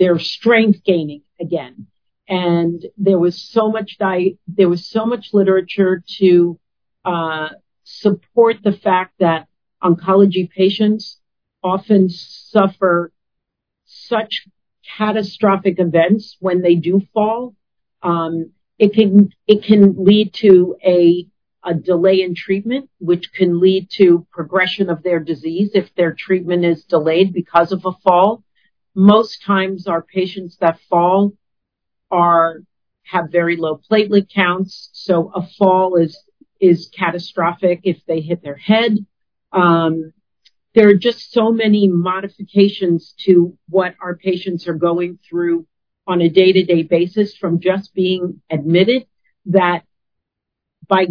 their 0.00 0.18
strength 0.18 0.82
gaining 0.84 1.22
again 1.40 1.86
and 2.28 2.84
there 2.96 3.18
was 3.18 3.40
so 3.40 3.70
much 3.70 3.96
there 3.98 4.68
was 4.68 4.86
so 4.86 5.04
much 5.06 5.30
literature 5.32 6.02
to 6.18 6.58
uh, 7.04 7.48
support 7.84 8.56
the 8.62 8.72
fact 8.72 9.14
that 9.18 9.48
oncology 9.82 10.48
patients 10.48 11.20
often 11.62 12.08
suffer 12.08 13.12
such 13.84 14.46
catastrophic 14.96 15.78
events 15.78 16.36
when 16.40 16.62
they 16.62 16.74
do 16.74 17.00
fall 17.12 17.54
um, 18.02 18.50
it 18.78 18.92
can 18.94 19.30
it 19.46 19.62
can 19.62 20.04
lead 20.04 20.32
to 20.34 20.76
a 20.84 21.26
a 21.64 21.74
delay 21.74 22.22
in 22.22 22.34
treatment, 22.34 22.90
which 22.98 23.32
can 23.32 23.60
lead 23.60 23.88
to 23.90 24.26
progression 24.32 24.90
of 24.90 25.02
their 25.02 25.20
disease 25.20 25.70
if 25.74 25.94
their 25.94 26.12
treatment 26.12 26.64
is 26.64 26.84
delayed 26.84 27.32
because 27.32 27.72
of 27.72 27.84
a 27.84 27.92
fall. 28.02 28.42
Most 28.94 29.42
times 29.44 29.86
our 29.86 30.02
patients 30.02 30.56
that 30.56 30.80
fall 30.90 31.32
are 32.12 32.58
have 33.04 33.32
very 33.32 33.56
low 33.56 33.80
platelet 33.90 34.32
counts, 34.32 34.90
so 34.92 35.32
a 35.34 35.46
fall 35.58 35.96
is 35.96 36.16
is 36.60 36.88
catastrophic 36.96 37.80
if 37.82 37.98
they 38.06 38.20
hit 38.20 38.42
their 38.42 38.56
head. 38.56 38.96
Um, 39.52 40.12
there 40.74 40.88
are 40.88 40.94
just 40.94 41.32
so 41.32 41.50
many 41.50 41.88
modifications 41.88 43.14
to 43.24 43.58
what 43.68 43.94
our 44.00 44.16
patients 44.16 44.68
are 44.68 44.74
going 44.74 45.18
through 45.28 45.66
on 46.06 46.22
a 46.22 46.28
day 46.28 46.52
to 46.52 46.62
day 46.64 46.82
basis 46.82 47.36
from 47.36 47.60
just 47.60 47.92
being 47.94 48.40
admitted 48.50 49.06
that 49.46 49.82
by 50.88 51.06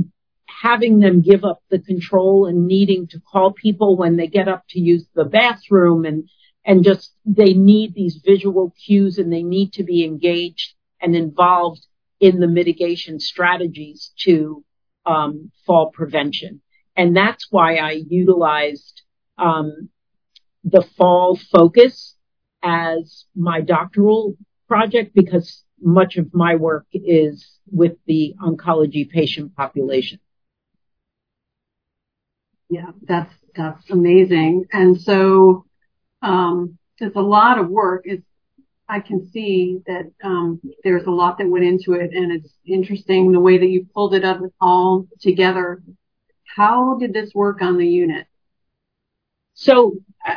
having 0.61 0.99
them 0.99 1.21
give 1.21 1.43
up 1.43 1.61
the 1.69 1.79
control 1.79 2.45
and 2.45 2.67
needing 2.67 3.07
to 3.07 3.19
call 3.19 3.51
people 3.51 3.97
when 3.97 4.15
they 4.15 4.27
get 4.27 4.47
up 4.47 4.63
to 4.69 4.79
use 4.79 5.05
the 5.15 5.25
bathroom 5.25 6.05
and 6.05 6.29
and 6.63 6.83
just 6.83 7.13
they 7.25 7.53
need 7.53 7.93
these 7.93 8.21
visual 8.23 8.73
cues 8.85 9.17
and 9.17 9.31
they 9.31 9.43
need 9.43 9.73
to 9.73 9.83
be 9.83 10.03
engaged 10.03 10.75
and 11.01 11.15
involved 11.15 11.85
in 12.19 12.39
the 12.39 12.47
mitigation 12.47 13.19
strategies 13.19 14.11
to 14.19 14.63
um, 15.05 15.51
fall 15.65 15.91
prevention. 15.91 16.61
And 16.95 17.15
that's 17.15 17.47
why 17.49 17.77
I 17.77 18.03
utilized 18.07 19.01
um, 19.37 19.89
the 20.63 20.83
fall 20.97 21.39
focus 21.51 22.15
as 22.61 23.25
my 23.35 23.61
doctoral 23.61 24.37
project 24.67 25.15
because 25.15 25.63
much 25.81 26.17
of 26.17 26.33
my 26.33 26.55
work 26.55 26.85
is 26.93 27.59
with 27.71 27.93
the 28.05 28.35
oncology 28.41 29.09
patient 29.09 29.55
population. 29.55 30.19
Yeah, 32.69 32.91
that's 33.01 33.33
that's 33.55 33.89
amazing. 33.89 34.65
And 34.71 35.01
so 35.01 35.65
um, 36.21 36.77
there's 36.99 37.15
a 37.15 37.21
lot 37.21 37.57
of 37.57 37.67
work. 37.69 38.03
It's, 38.05 38.23
I 38.91 38.99
can 38.99 39.31
see 39.31 39.79
that 39.87 40.11
um, 40.21 40.59
there's 40.83 41.05
a 41.05 41.11
lot 41.11 41.37
that 41.37 41.47
went 41.47 41.63
into 41.63 41.93
it, 41.93 42.11
and 42.13 42.29
it's 42.33 42.53
interesting 42.67 43.31
the 43.31 43.39
way 43.39 43.57
that 43.57 43.69
you 43.69 43.87
pulled 43.93 44.13
it 44.13 44.25
up 44.25 44.41
all 44.59 45.07
together. 45.21 45.81
How 46.43 46.97
did 46.99 47.13
this 47.13 47.33
work 47.33 47.61
on 47.61 47.77
the 47.77 47.87
unit? 47.87 48.27
So 49.53 49.95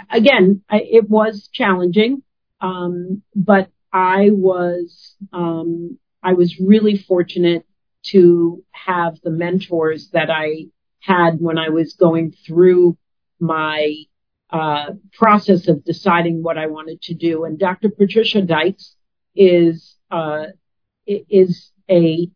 again, 0.09 0.63
it 0.71 1.11
was 1.11 1.49
challenging, 1.53 2.23
um, 2.61 3.23
but 3.35 3.71
I 3.93 4.31
was 4.31 5.17
um, 5.33 5.99
I 6.23 6.35
was 6.35 6.61
really 6.61 6.97
fortunate 6.97 7.67
to 8.13 8.63
have 8.71 9.21
the 9.25 9.31
mentors 9.31 10.11
that 10.13 10.31
I 10.31 10.67
had 11.01 11.41
when 11.41 11.59
I 11.59 11.71
was 11.71 11.95
going 11.95 12.35
through 12.47 12.97
my 13.41 13.95
uh, 14.51 14.93
process 15.13 15.69
of 15.69 15.85
deciding 15.85 16.43
what 16.43 16.59
I 16.59 16.67
wanted 16.67 17.03
to 17.03 17.15
do. 17.15 17.45
And 17.45 17.59
Dr. 17.59 17.89
Patricia 17.91 18.43
Dykes 18.43 18.97
is 19.35 19.97
uh, 20.11 20.47
is 21.07 21.71
a 21.91 22.31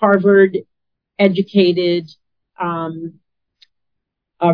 Harvard 0.00 0.58
educated 1.18 2.10
um, 2.60 3.14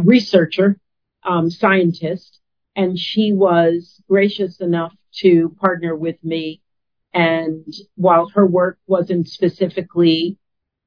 researcher, 0.04 0.78
um, 1.24 1.50
scientist, 1.50 2.40
and 2.76 2.98
she 2.98 3.32
was 3.32 4.00
gracious 4.08 4.60
enough 4.60 4.92
to 5.16 5.54
partner 5.60 5.94
with 5.96 6.22
me. 6.22 6.62
And 7.12 7.66
while 7.96 8.28
her 8.30 8.46
work 8.46 8.78
wasn't 8.86 9.28
specifically 9.28 10.38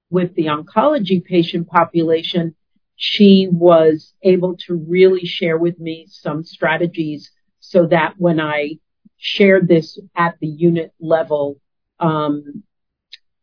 with 0.10 0.34
the 0.36 0.46
oncology 0.46 1.24
patient 1.24 1.68
population, 1.68 2.56
she 2.96 3.48
was 3.52 4.14
able 4.24 4.56
to 4.68 4.76
really 4.76 5.26
share 5.26 5.58
with 5.58 5.80
me 5.80 6.06
some 6.10 6.44
strategies 6.44 7.32
so 7.60 7.88
that 7.88 8.16
when 8.18 8.40
I 8.40 8.80
shared 9.18 9.68
this 9.68 10.00
at 10.16 10.36
the 10.40 10.48
unit 10.48 10.94
level, 11.00 11.60
um, 12.00 12.64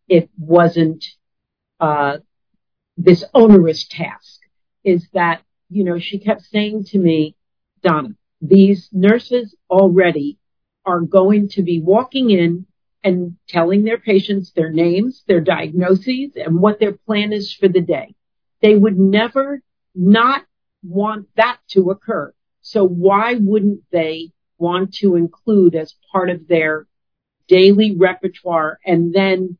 it 0.08 0.30
wasn't 0.38 1.04
uh, 1.80 2.18
this 2.96 3.24
onerous 3.34 3.86
task. 3.88 4.40
Is 4.84 5.08
that 5.12 5.42
you 5.68 5.84
know 5.84 5.98
she 5.98 6.18
kept 6.18 6.42
saying 6.42 6.84
to 6.84 6.98
me, 6.98 7.36
Donna, 7.82 8.10
these 8.40 8.88
nurses 8.92 9.54
already 9.68 10.38
are 10.86 11.00
going 11.00 11.48
to 11.48 11.62
be 11.62 11.80
walking 11.80 12.30
in 12.30 12.66
and 13.02 13.36
telling 13.48 13.84
their 13.84 13.98
patients 13.98 14.52
their 14.52 14.70
names, 14.70 15.24
their 15.26 15.40
diagnoses, 15.40 16.32
and 16.36 16.58
what 16.60 16.78
their 16.80 16.92
plan 16.92 17.32
is 17.32 17.52
for 17.52 17.68
the 17.68 17.80
day. 17.80 18.14
They 18.62 18.76
would 18.76 18.98
never 18.98 19.62
not 19.94 20.44
want 20.82 21.28
that 21.36 21.58
to 21.68 21.90
occur. 21.90 22.32
So 22.62 22.86
why 22.86 23.34
wouldn't 23.34 23.82
they 23.90 24.30
want 24.58 24.94
to 24.94 25.16
include 25.16 25.74
as 25.74 25.94
part 26.12 26.30
of 26.30 26.46
their 26.46 26.86
daily 27.48 27.96
repertoire 27.96 28.78
and 28.84 29.12
then 29.12 29.58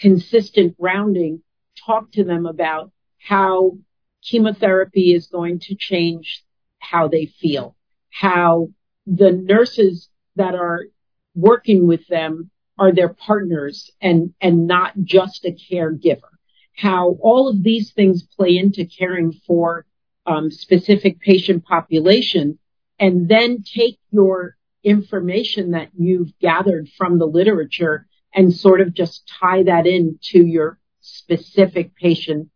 consistent 0.00 0.74
rounding, 0.78 1.42
talk 1.86 2.10
to 2.12 2.24
them 2.24 2.46
about 2.46 2.90
how 3.18 3.78
chemotherapy 4.22 5.14
is 5.14 5.26
going 5.26 5.60
to 5.60 5.74
change 5.74 6.42
how 6.78 7.08
they 7.08 7.26
feel, 7.26 7.76
how 8.10 8.68
the 9.06 9.30
nurses 9.30 10.08
that 10.36 10.54
are 10.54 10.86
working 11.34 11.86
with 11.86 12.06
them 12.08 12.50
are 12.78 12.92
their 12.92 13.10
partners 13.10 13.90
and, 14.00 14.32
and 14.40 14.66
not 14.66 14.94
just 15.02 15.44
a 15.44 15.52
caregiver. 15.70 16.30
How 16.76 17.18
all 17.20 17.48
of 17.48 17.62
these 17.62 17.92
things 17.92 18.22
play 18.22 18.56
into 18.56 18.84
caring 18.86 19.32
for 19.46 19.86
um, 20.26 20.50
specific 20.50 21.20
patient 21.20 21.64
population 21.64 22.58
and 22.98 23.28
then 23.28 23.62
take 23.62 23.98
your 24.10 24.56
information 24.84 25.72
that 25.72 25.88
you've 25.98 26.32
gathered 26.40 26.88
from 26.96 27.18
the 27.18 27.26
literature 27.26 28.06
and 28.34 28.54
sort 28.54 28.80
of 28.80 28.94
just 28.94 29.30
tie 29.40 29.62
that 29.64 29.86
into 29.86 30.46
your 30.46 30.78
specific 31.00 31.94
patient 31.96 32.48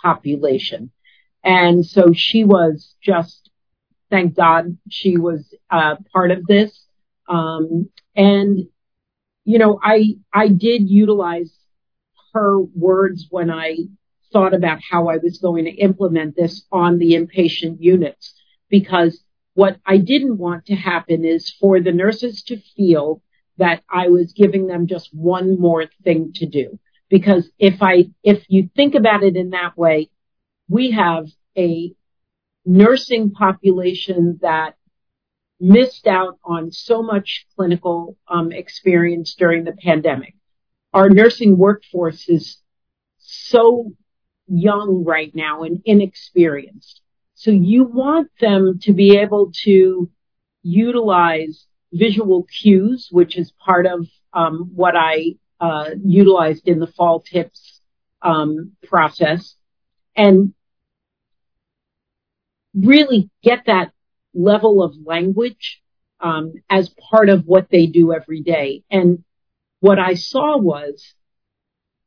population. 0.00 0.90
And 1.42 1.84
so 1.84 2.12
she 2.12 2.44
was 2.44 2.94
just, 3.02 3.50
thank 4.10 4.36
God 4.36 4.76
she 4.90 5.16
was 5.16 5.54
uh, 5.70 5.96
part 6.12 6.30
of 6.30 6.46
this. 6.46 6.86
Um, 7.28 7.88
and, 8.14 8.66
you 9.44 9.58
know, 9.58 9.80
I, 9.82 10.16
I 10.32 10.48
did 10.48 10.88
utilize 10.88 11.52
her 12.32 12.60
words 12.60 13.26
when 13.30 13.50
I 13.50 13.76
thought 14.32 14.54
about 14.54 14.80
how 14.90 15.08
I 15.08 15.18
was 15.18 15.38
going 15.38 15.64
to 15.66 15.70
implement 15.70 16.36
this 16.36 16.64
on 16.72 16.98
the 16.98 17.12
inpatient 17.12 17.76
units 17.80 18.34
because 18.70 19.22
what 19.54 19.76
I 19.84 19.98
didn't 19.98 20.38
want 20.38 20.66
to 20.66 20.74
happen 20.74 21.24
is 21.24 21.54
for 21.60 21.80
the 21.80 21.92
nurses 21.92 22.42
to 22.44 22.56
feel 22.74 23.22
that 23.58 23.82
I 23.88 24.08
was 24.08 24.32
giving 24.32 24.66
them 24.66 24.86
just 24.86 25.10
one 25.12 25.60
more 25.60 25.86
thing 26.02 26.32
to 26.36 26.46
do. 26.46 26.78
Because 27.10 27.50
if 27.58 27.82
I, 27.82 28.06
if 28.22 28.44
you 28.48 28.70
think 28.74 28.94
about 28.94 29.22
it 29.22 29.36
in 29.36 29.50
that 29.50 29.76
way, 29.76 30.08
we 30.68 30.92
have 30.92 31.26
a 31.56 31.92
nursing 32.64 33.32
population 33.32 34.38
that 34.40 34.76
missed 35.60 36.06
out 36.06 36.38
on 36.44 36.72
so 36.72 37.02
much 37.02 37.46
clinical 37.54 38.16
um, 38.26 38.52
experience 38.52 39.34
during 39.34 39.64
the 39.64 39.72
pandemic. 39.72 40.34
Our 40.92 41.08
nursing 41.08 41.56
workforce 41.56 42.28
is 42.28 42.58
so 43.18 43.92
young 44.46 45.04
right 45.04 45.34
now 45.34 45.62
and 45.62 45.80
inexperienced. 45.84 47.00
So 47.34 47.50
you 47.50 47.84
want 47.84 48.30
them 48.40 48.78
to 48.82 48.92
be 48.92 49.16
able 49.16 49.52
to 49.64 50.10
utilize 50.62 51.66
visual 51.92 52.44
cues, 52.44 53.08
which 53.10 53.36
is 53.36 53.52
part 53.64 53.86
of 53.86 54.06
um, 54.32 54.70
what 54.74 54.94
I 54.96 55.36
uh, 55.60 55.90
utilized 56.04 56.68
in 56.68 56.78
the 56.78 56.86
fall 56.86 57.20
tips 57.20 57.80
um, 58.20 58.72
process, 58.84 59.56
and 60.14 60.54
really 62.74 63.30
get 63.42 63.64
that 63.66 63.92
level 64.34 64.82
of 64.82 64.94
language 65.04 65.82
um, 66.20 66.54
as 66.70 66.88
part 67.10 67.28
of 67.28 67.46
what 67.46 67.68
they 67.70 67.86
do 67.86 68.12
every 68.12 68.42
day. 68.42 68.84
And 68.90 69.24
what 69.82 69.98
I 69.98 70.14
saw 70.14 70.56
was 70.58 71.14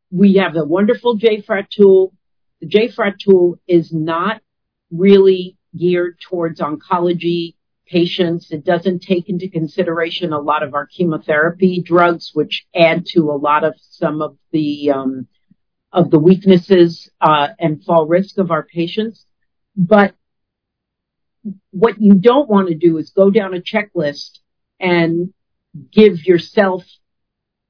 we 0.10 0.36
have 0.36 0.56
a 0.56 0.64
wonderful 0.64 1.20
JFRAT 1.20 1.70
tool. 1.70 2.14
The 2.62 2.68
JFRAT 2.68 3.20
tool 3.20 3.60
is 3.68 3.92
not 3.92 4.42
really 4.90 5.58
geared 5.78 6.18
towards 6.22 6.62
oncology 6.62 7.56
patients. 7.86 8.50
It 8.50 8.64
doesn't 8.64 9.02
take 9.02 9.28
into 9.28 9.50
consideration 9.50 10.32
a 10.32 10.40
lot 10.40 10.64
of 10.64 10.74
our 10.74 10.86
chemotherapy 10.88 11.82
drugs, 11.86 12.32
which 12.34 12.66
add 12.74 13.08
to 13.08 13.30
a 13.30 13.36
lot 13.36 13.66
of 13.66 13.74
some 13.78 14.22
of 14.22 14.38
the 14.54 14.92
um, 14.92 15.28
of 15.92 16.12
the 16.12 16.20
weaknesses 16.20 17.10
uh, 17.20 17.50
and 17.60 17.84
fall 17.84 18.08
risk 18.08 18.38
of 18.38 18.52
our 18.52 18.64
patients. 18.64 19.26
But 19.76 20.16
what 21.72 22.02
you 22.02 22.14
don't 22.14 22.50
want 22.50 22.70
to 22.70 22.76
do 22.76 22.98
is 23.00 23.10
go 23.10 23.30
down 23.32 23.54
a 23.54 23.60
checklist 23.60 24.40
and 24.80 25.34
give 25.92 26.24
yourself 26.24 26.86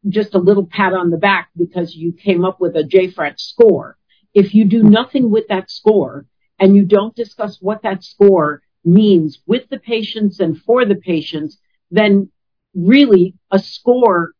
just 0.07 0.35
a 0.35 0.39
little 0.39 0.65
pat 0.65 0.93
on 0.93 1.09
the 1.09 1.17
back 1.17 1.49
because 1.57 1.95
you 1.95 2.11
came 2.11 2.45
up 2.45 2.59
with 2.59 2.75
a 2.75 2.83
JFRAT 2.83 3.39
score. 3.39 3.97
If 4.33 4.53
you 4.53 4.65
do 4.65 4.83
nothing 4.83 5.31
with 5.31 5.47
that 5.47 5.71
score 5.71 6.25
and 6.59 6.75
you 6.75 6.85
don't 6.85 7.15
discuss 7.15 7.57
what 7.61 7.81
that 7.83 8.03
score 8.03 8.61
means 8.83 9.39
with 9.45 9.67
the 9.69 9.79
patients 9.79 10.39
and 10.39 10.61
for 10.61 10.85
the 10.85 10.95
patients, 10.95 11.57
then 11.89 12.29
really 12.73 13.35
a 13.51 13.59
score 13.59 14.33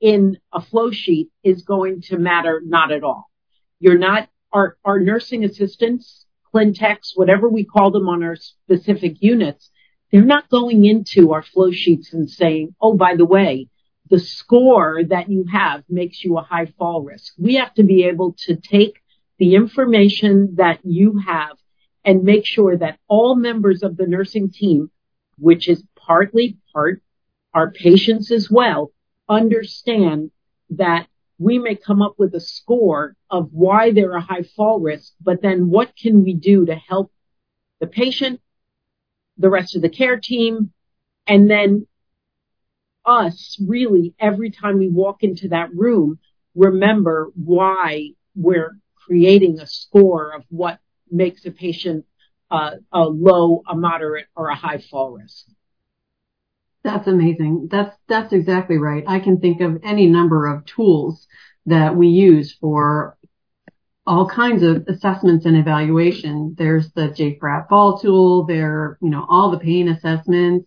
in 0.00 0.38
a 0.52 0.60
flow 0.60 0.90
sheet 0.90 1.28
is 1.42 1.62
going 1.62 2.00
to 2.00 2.16
matter 2.16 2.62
not 2.64 2.90
at 2.92 3.04
all. 3.04 3.30
You're 3.78 3.98
not, 3.98 4.28
our, 4.52 4.76
our 4.84 4.98
nursing 4.98 5.44
assistants, 5.44 6.26
Clin 6.52 6.74
Techs, 6.76 7.12
whatever 7.14 7.48
we 7.48 7.64
call 7.64 7.90
them 7.90 8.08
on 8.08 8.22
our 8.22 8.36
specific 8.36 9.16
units, 9.20 9.70
they're 10.10 10.22
not 10.22 10.48
going 10.48 10.84
into 10.84 11.32
our 11.32 11.42
flow 11.42 11.70
sheets 11.70 12.12
and 12.12 12.28
saying, 12.28 12.74
oh, 12.80 12.94
by 12.94 13.14
the 13.16 13.24
way, 13.24 13.68
the 14.10 14.18
score 14.18 15.02
that 15.04 15.30
you 15.30 15.44
have 15.50 15.84
makes 15.88 16.24
you 16.24 16.36
a 16.36 16.42
high 16.42 16.66
fall 16.78 17.02
risk. 17.02 17.32
We 17.38 17.54
have 17.54 17.72
to 17.74 17.84
be 17.84 18.04
able 18.04 18.34
to 18.46 18.56
take 18.56 19.00
the 19.38 19.54
information 19.54 20.56
that 20.56 20.80
you 20.84 21.18
have 21.18 21.56
and 22.04 22.24
make 22.24 22.44
sure 22.44 22.76
that 22.76 22.98
all 23.08 23.36
members 23.36 23.82
of 23.82 23.96
the 23.96 24.06
nursing 24.06 24.50
team, 24.50 24.90
which 25.38 25.68
is 25.68 25.84
partly 25.96 26.58
part 26.72 27.02
our 27.54 27.70
patients 27.70 28.30
as 28.30 28.50
well, 28.50 28.92
understand 29.28 30.30
that 30.70 31.06
we 31.38 31.58
may 31.58 31.74
come 31.74 32.02
up 32.02 32.14
with 32.18 32.34
a 32.34 32.40
score 32.40 33.16
of 33.30 33.48
why 33.52 33.92
they're 33.92 34.14
a 34.14 34.20
high 34.20 34.42
fall 34.42 34.78
risk, 34.80 35.12
but 35.20 35.40
then 35.40 35.70
what 35.70 35.96
can 35.96 36.22
we 36.22 36.34
do 36.34 36.66
to 36.66 36.74
help 36.74 37.10
the 37.80 37.86
patient, 37.86 38.40
the 39.38 39.48
rest 39.48 39.74
of 39.74 39.82
the 39.82 39.88
care 39.88 40.18
team, 40.18 40.72
and 41.26 41.50
then 41.50 41.86
us 43.10 43.58
really 43.66 44.14
every 44.18 44.50
time 44.50 44.78
we 44.78 44.88
walk 44.88 45.22
into 45.22 45.48
that 45.48 45.74
room, 45.74 46.18
remember 46.54 47.30
why 47.34 48.10
we're 48.34 48.78
creating 48.94 49.58
a 49.58 49.66
score 49.66 50.32
of 50.32 50.44
what 50.48 50.78
makes 51.10 51.44
a 51.44 51.50
patient 51.50 52.04
uh, 52.50 52.72
a 52.92 53.00
low, 53.00 53.62
a 53.68 53.76
moderate, 53.76 54.26
or 54.34 54.48
a 54.48 54.56
high 54.56 54.82
fall 54.90 55.12
risk. 55.12 55.46
That's 56.82 57.06
amazing. 57.06 57.68
That's 57.70 57.94
that's 58.08 58.32
exactly 58.32 58.78
right. 58.78 59.04
I 59.06 59.20
can 59.20 59.38
think 59.38 59.60
of 59.60 59.80
any 59.84 60.06
number 60.06 60.46
of 60.46 60.64
tools 60.64 61.26
that 61.66 61.94
we 61.94 62.08
use 62.08 62.56
for 62.60 63.16
all 64.06 64.28
kinds 64.28 64.62
of 64.62 64.86
assessments 64.88 65.44
and 65.44 65.56
evaluation. 65.56 66.54
There's 66.56 66.90
the 66.92 67.08
JFRAT 67.08 67.68
fall 67.68 67.98
tool. 67.98 68.46
There, 68.46 68.98
you 69.02 69.10
know, 69.10 69.26
all 69.28 69.50
the 69.50 69.58
pain 69.58 69.88
assessments. 69.88 70.66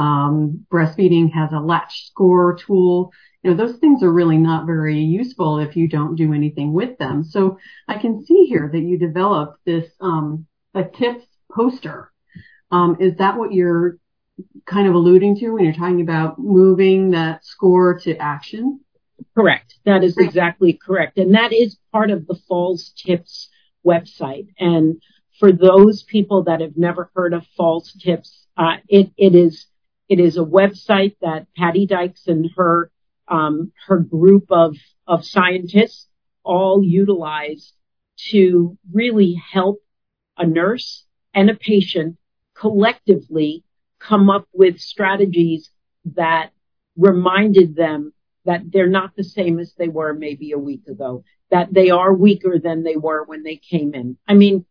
Um, 0.00 0.64
breastfeeding 0.72 1.30
has 1.34 1.52
a 1.52 1.60
latch 1.60 2.06
score 2.06 2.56
tool. 2.56 3.12
you 3.42 3.50
know, 3.50 3.56
those 3.56 3.76
things 3.76 4.02
are 4.02 4.10
really 4.10 4.38
not 4.38 4.64
very 4.64 4.98
useful 4.98 5.58
if 5.58 5.76
you 5.76 5.88
don't 5.88 6.16
do 6.16 6.32
anything 6.32 6.72
with 6.72 6.96
them. 6.96 7.22
So 7.22 7.58
I 7.86 7.98
can 7.98 8.24
see 8.24 8.46
here 8.46 8.70
that 8.72 8.80
you 8.80 8.96
developed 8.96 9.58
this, 9.66 9.90
um, 10.00 10.46
a 10.74 10.84
tips 10.84 11.26
poster. 11.52 12.10
Um, 12.70 12.96
is 12.98 13.16
that 13.18 13.36
what 13.36 13.52
you're 13.52 13.98
kind 14.64 14.88
of 14.88 14.94
alluding 14.94 15.36
to 15.40 15.50
when 15.50 15.64
you're 15.64 15.74
talking 15.74 16.00
about 16.00 16.38
moving 16.38 17.10
that 17.10 17.44
score 17.44 17.98
to 17.98 18.16
action? 18.16 18.80
Correct. 19.34 19.74
That 19.84 20.02
is 20.02 20.16
exactly 20.16 20.72
correct. 20.72 21.18
And 21.18 21.34
that 21.34 21.52
is 21.52 21.76
part 21.92 22.10
of 22.10 22.26
the 22.26 22.38
Falls 22.48 22.90
Tips 22.96 23.50
website. 23.84 24.48
And 24.58 25.02
for 25.38 25.52
those 25.52 26.04
people 26.04 26.44
that 26.44 26.62
have 26.62 26.78
never 26.78 27.10
heard 27.14 27.34
of 27.34 27.46
Falls 27.54 27.92
Tips, 28.02 28.46
uh, 28.56 28.76
it, 28.88 29.10
it 29.18 29.34
is 29.34 29.66
it 30.10 30.18
is 30.18 30.36
a 30.36 30.40
website 30.44 31.16
that 31.22 31.46
Patty 31.56 31.86
Dykes 31.86 32.26
and 32.26 32.50
her 32.56 32.90
um, 33.28 33.72
her 33.86 33.98
group 33.98 34.46
of 34.50 34.76
of 35.06 35.24
scientists 35.24 36.08
all 36.42 36.82
utilize 36.82 37.72
to 38.30 38.76
really 38.92 39.40
help 39.52 39.78
a 40.36 40.44
nurse 40.44 41.06
and 41.32 41.48
a 41.48 41.54
patient 41.54 42.16
collectively 42.54 43.62
come 44.00 44.28
up 44.28 44.48
with 44.52 44.80
strategies 44.80 45.70
that 46.04 46.50
reminded 46.96 47.76
them 47.76 48.12
that 48.44 48.62
they're 48.72 48.88
not 48.88 49.14
the 49.14 49.24
same 49.24 49.58
as 49.58 49.74
they 49.74 49.88
were 49.88 50.12
maybe 50.12 50.50
a 50.52 50.58
week 50.58 50.86
ago, 50.88 51.22
that 51.50 51.72
they 51.72 51.90
are 51.90 52.12
weaker 52.12 52.58
than 52.58 52.82
they 52.82 52.96
were 52.96 53.22
when 53.24 53.44
they 53.44 53.56
came 53.56 53.94
in. 53.94 54.16
I 54.26 54.34
mean, 54.34 54.64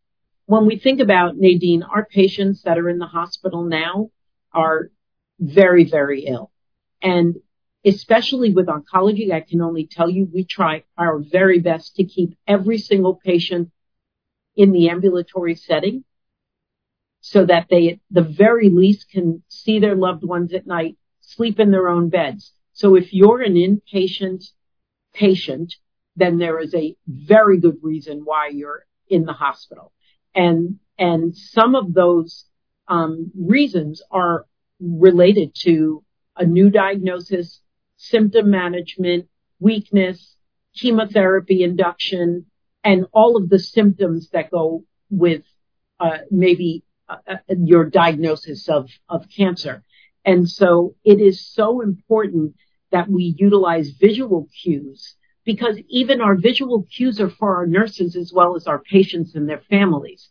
when 0.48 0.66
we 0.66 0.78
think 0.78 1.00
about 1.00 1.38
Nadine, 1.38 1.84
our 1.84 2.06
patients 2.06 2.64
that 2.64 2.78
are 2.78 2.90
in 2.90 2.98
the 2.98 3.06
hospital 3.06 3.64
now 3.64 4.10
are 4.52 4.90
very, 5.40 5.86
very 5.86 6.26
ill. 6.26 6.52
And 7.02 7.36
especially 7.86 8.54
with 8.54 8.68
oncology, 8.68 9.32
I 9.32 9.42
can 9.42 9.62
only 9.62 9.88
tell 9.88 10.10
you 10.10 10.28
we 10.32 10.44
try 10.44 10.84
our 10.98 11.20
very 11.20 11.60
best 11.60 11.96
to 11.96 12.04
keep 12.04 12.38
every 12.48 12.78
single 12.78 13.16
patient 13.16 13.72
in 14.56 14.72
the 14.72 14.90
ambulatory 14.90 15.56
setting 15.56 16.04
so 17.22 17.46
that 17.46 17.68
they 17.70 17.90
at 17.90 18.00
the 18.12 18.22
very 18.22 18.70
least 18.70 19.10
can 19.10 19.44
see 19.48 19.80
their 19.80 19.96
loved 19.96 20.24
ones 20.24 20.54
at 20.54 20.68
night, 20.68 20.98
sleep 21.22 21.60
in 21.60 21.72
their 21.72 21.88
own 21.88 22.10
beds. 22.10 22.54
So 22.74 22.96
if 22.96 23.14
you're 23.14 23.42
an 23.42 23.56
inpatient 23.56 24.46
patient, 25.14 25.76
then 26.16 26.38
there 26.38 26.60
is 26.60 26.74
a 26.76 26.96
very 27.08 27.60
good 27.60 27.78
reason 27.82 28.22
why 28.24 28.50
you're 28.54 28.86
in 29.08 29.26
the 29.26 29.34
hospital. 29.34 29.92
And, 30.36 30.80
and 30.98 31.36
some 31.36 31.76
of 31.76 31.94
those 31.94 32.46
um, 32.88 33.32
reasons 33.38 34.02
are 34.12 34.46
related 34.80 35.54
to 35.64 36.04
a 36.36 36.46
new 36.46 36.70
diagnosis, 36.70 37.62
symptom 37.98 38.50
management, 38.50 39.28
weakness, 39.60 40.36
chemotherapy 40.76 41.64
induction, 41.64 42.46
and 42.84 43.06
all 43.12 43.36
of 43.36 43.50
the 43.50 43.60
symptoms 43.60 44.30
that 44.30 44.52
go 44.52 44.84
with 45.10 45.44
uh, 46.00 46.20
maybe 46.32 46.84
uh, 47.10 47.18
uh, 47.28 47.36
your 47.58 47.86
diagnosis 47.86 48.70
of, 48.70 48.90
of 49.10 49.26
cancer. 49.36 49.84
And 50.24 50.48
so 50.48 50.96
it 51.04 51.20
is 51.20 51.46
so 51.46 51.82
important 51.82 52.56
that 52.92 53.10
we 53.10 53.36
utilize 53.38 53.90
visual 53.90 54.48
cues 54.62 55.16
because 55.44 55.78
even 55.88 56.22
our 56.22 56.36
visual 56.36 56.84
cues 56.96 57.20
are 57.20 57.30
for 57.30 57.56
our 57.58 57.66
nurses 57.66 58.16
as 58.16 58.32
well 58.34 58.56
as 58.56 58.68
our 58.68 58.80
patients 58.80 59.36
and 59.36 59.50
their 59.50 59.62
families. 59.70 60.30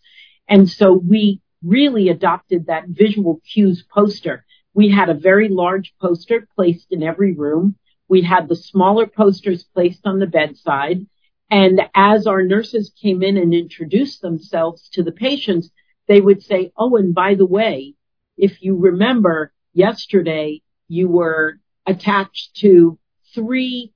And 0.49 0.71
so 0.71 0.93
we 0.93 1.41
really 1.63 2.09
adopted 2.09 2.67
that 2.67 2.89
visual 2.89 3.41
cues 3.53 3.85
poster. 3.93 4.45
We 4.75 4.91
had 4.91 5.09
a 5.09 5.15
very 5.15 5.49
large 5.49 5.95
poster 6.01 6.47
placed 6.55 6.87
in 6.91 7.03
every 7.03 7.33
room. 7.33 7.77
We 8.09 8.23
had 8.23 8.49
the 8.49 8.57
smaller 8.57 9.07
posters 9.07 9.65
placed 9.65 10.07
on 10.07 10.19
the 10.19 10.27
bedside. 10.27 11.07
And 11.51 11.81
as 11.95 12.27
our 12.27 12.43
nurses 12.43 12.93
came 13.01 13.23
in 13.23 13.37
and 13.37 13.55
introduced 13.55 14.21
themselves 14.21 14.89
to 14.91 15.03
the 15.03 15.13
patients, 15.13 15.71
they 16.07 16.21
would 16.21 16.43
say, 16.43 16.73
Oh, 16.77 16.97
and 16.97 17.15
by 17.15 17.35
the 17.35 17.47
way, 17.47 17.95
if 18.37 18.63
you 18.63 18.77
remember 18.77 19.53
yesterday, 19.73 20.63
you 20.89 21.09
were 21.09 21.59
attached 21.87 22.57
to 22.57 22.99
three 23.35 23.93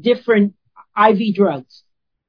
different 0.00 0.54
IV 0.96 1.34
drugs. 1.34 1.84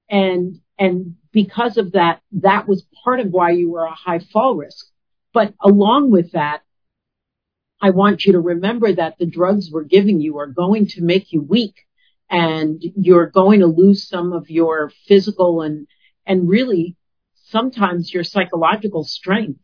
And, 0.10 0.60
and 0.82 1.18
because 1.32 1.78
of 1.78 1.92
that, 1.92 2.22
that 2.32 2.68
was 2.68 2.84
part 3.04 3.20
of 3.20 3.28
why 3.28 3.52
you 3.52 3.70
were 3.70 3.86
a 3.86 3.94
high 3.94 4.18
fall 4.18 4.56
risk. 4.56 4.88
But 5.32 5.54
along 5.62 6.10
with 6.10 6.32
that, 6.32 6.64
I 7.80 7.92
want 7.92 8.26
you 8.26 8.34
to 8.34 8.40
remember 8.40 8.92
that 8.92 9.20
the 9.20 9.28
drugs 9.28 9.70
we're 9.72 9.84
giving 9.84 10.20
you 10.20 10.40
are 10.40 10.48
going 10.48 10.88
to 10.88 11.04
make 11.04 11.32
you 11.32 11.44
weak 11.44 11.76
and 12.32 12.82
you're 12.96 13.28
going 13.28 13.60
to 13.60 13.68
lose 13.68 14.08
some 14.08 14.34
of 14.34 14.50
your 14.50 14.92
physical 15.08 15.62
and, 15.62 15.86
and 16.26 16.50
really 16.50 16.96
sometimes 17.36 18.12
your 18.12 18.24
psychological 18.24 19.04
strength. 19.04 19.62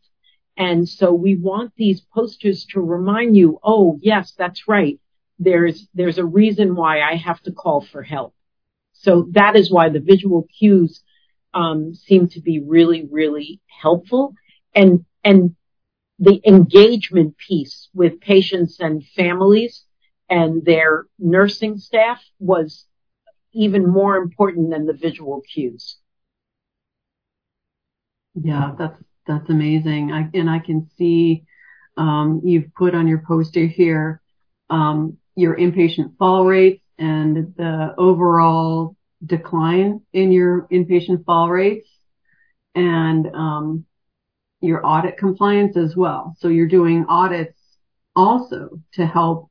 And 0.56 0.88
so 0.88 1.12
we 1.12 1.34
want 1.34 1.72
these 1.76 2.00
posters 2.14 2.64
to 2.66 2.80
remind 2.80 3.36
you, 3.36 3.58
oh 3.64 3.98
yes, 4.00 4.34
that's 4.38 4.68
right. 4.68 5.00
There's, 5.40 5.88
there's 5.94 6.18
a 6.18 6.24
reason 6.24 6.76
why 6.76 7.00
I 7.00 7.16
have 7.16 7.42
to 7.42 7.50
call 7.50 7.80
for 7.80 8.04
help. 8.04 8.34
So 8.92 9.28
that 9.32 9.56
is 9.56 9.68
why 9.68 9.88
the 9.88 10.00
visual 10.00 10.46
cues 10.58 11.02
um, 11.54 11.94
seem 11.94 12.28
to 12.28 12.40
be 12.40 12.60
really, 12.60 13.06
really 13.10 13.60
helpful. 13.66 14.34
And, 14.74 15.04
and 15.24 15.56
the 16.18 16.40
engagement 16.46 17.36
piece 17.38 17.88
with 17.94 18.20
patients 18.20 18.80
and 18.80 19.04
families 19.16 19.84
and 20.28 20.64
their 20.64 21.06
nursing 21.18 21.78
staff 21.78 22.20
was 22.38 22.86
even 23.52 23.86
more 23.86 24.16
important 24.16 24.70
than 24.70 24.86
the 24.86 24.92
visual 24.92 25.40
cues. 25.52 25.96
Yeah, 28.34 28.74
that's, 28.78 29.02
that's 29.26 29.48
amazing. 29.48 30.12
I, 30.12 30.28
and 30.34 30.50
I 30.50 30.58
can 30.58 30.88
see, 30.96 31.44
um, 31.96 32.42
you've 32.44 32.72
put 32.74 32.94
on 32.94 33.08
your 33.08 33.22
poster 33.26 33.66
here, 33.66 34.20
um, 34.70 35.16
your 35.34 35.56
inpatient 35.56 36.16
fall 36.18 36.44
rates 36.44 36.82
and 36.98 37.54
the 37.56 37.94
overall 37.96 38.96
decline 39.24 40.00
in 40.12 40.32
your 40.32 40.66
inpatient 40.72 41.24
fall 41.24 41.50
rates 41.50 41.88
and 42.74 43.26
um, 43.34 43.84
your 44.60 44.84
audit 44.86 45.16
compliance 45.18 45.76
as 45.76 45.96
well. 45.96 46.36
So 46.38 46.48
you're 46.48 46.68
doing 46.68 47.04
audits 47.08 47.58
also 48.14 48.80
to 48.94 49.06
help 49.06 49.50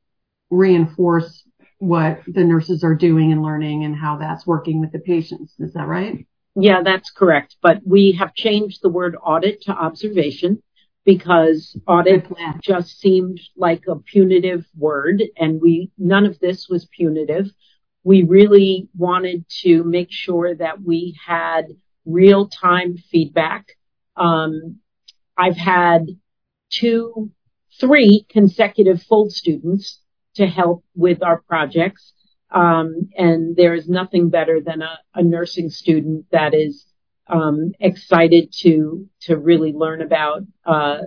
reinforce 0.50 1.44
what 1.78 2.20
the 2.26 2.44
nurses 2.44 2.82
are 2.82 2.94
doing 2.94 3.32
and 3.32 3.42
learning 3.42 3.84
and 3.84 3.94
how 3.94 4.16
that's 4.16 4.46
working 4.46 4.80
with 4.80 4.92
the 4.92 4.98
patients. 4.98 5.54
Is 5.58 5.72
that 5.74 5.86
right? 5.86 6.26
Yeah, 6.56 6.82
that's 6.82 7.10
correct. 7.10 7.56
But 7.62 7.80
we 7.86 8.12
have 8.18 8.34
changed 8.34 8.80
the 8.82 8.88
word 8.88 9.16
audit 9.22 9.62
to 9.62 9.72
observation 9.72 10.62
because 11.04 11.78
audit 11.86 12.26
just 12.60 12.98
seemed 12.98 13.40
like 13.56 13.84
a 13.88 13.96
punitive 13.96 14.66
word 14.76 15.22
and 15.36 15.60
we, 15.60 15.90
none 15.96 16.26
of 16.26 16.38
this 16.40 16.68
was 16.68 16.86
punitive 16.86 17.46
we 18.08 18.22
really 18.22 18.88
wanted 18.96 19.44
to 19.50 19.84
make 19.84 20.08
sure 20.10 20.54
that 20.54 20.80
we 20.80 21.14
had 21.26 21.64
real 22.06 22.48
time 22.48 22.96
feedback. 22.96 23.76
Um, 24.16 24.78
I've 25.36 25.58
had 25.58 26.06
two, 26.70 27.30
three 27.78 28.24
consecutive 28.30 29.02
full 29.02 29.28
students 29.28 30.00
to 30.36 30.46
help 30.46 30.84
with 30.94 31.22
our 31.22 31.42
projects. 31.42 32.14
Um, 32.50 33.10
and 33.14 33.54
there 33.54 33.74
is 33.74 33.90
nothing 33.90 34.30
better 34.30 34.58
than 34.58 34.80
a, 34.80 34.98
a 35.14 35.22
nursing 35.22 35.68
student 35.68 36.24
that 36.32 36.54
is 36.54 36.86
um, 37.26 37.72
excited 37.78 38.54
to 38.62 39.06
to 39.26 39.36
really 39.36 39.74
learn 39.74 40.00
about 40.00 40.44
uh, 40.64 41.00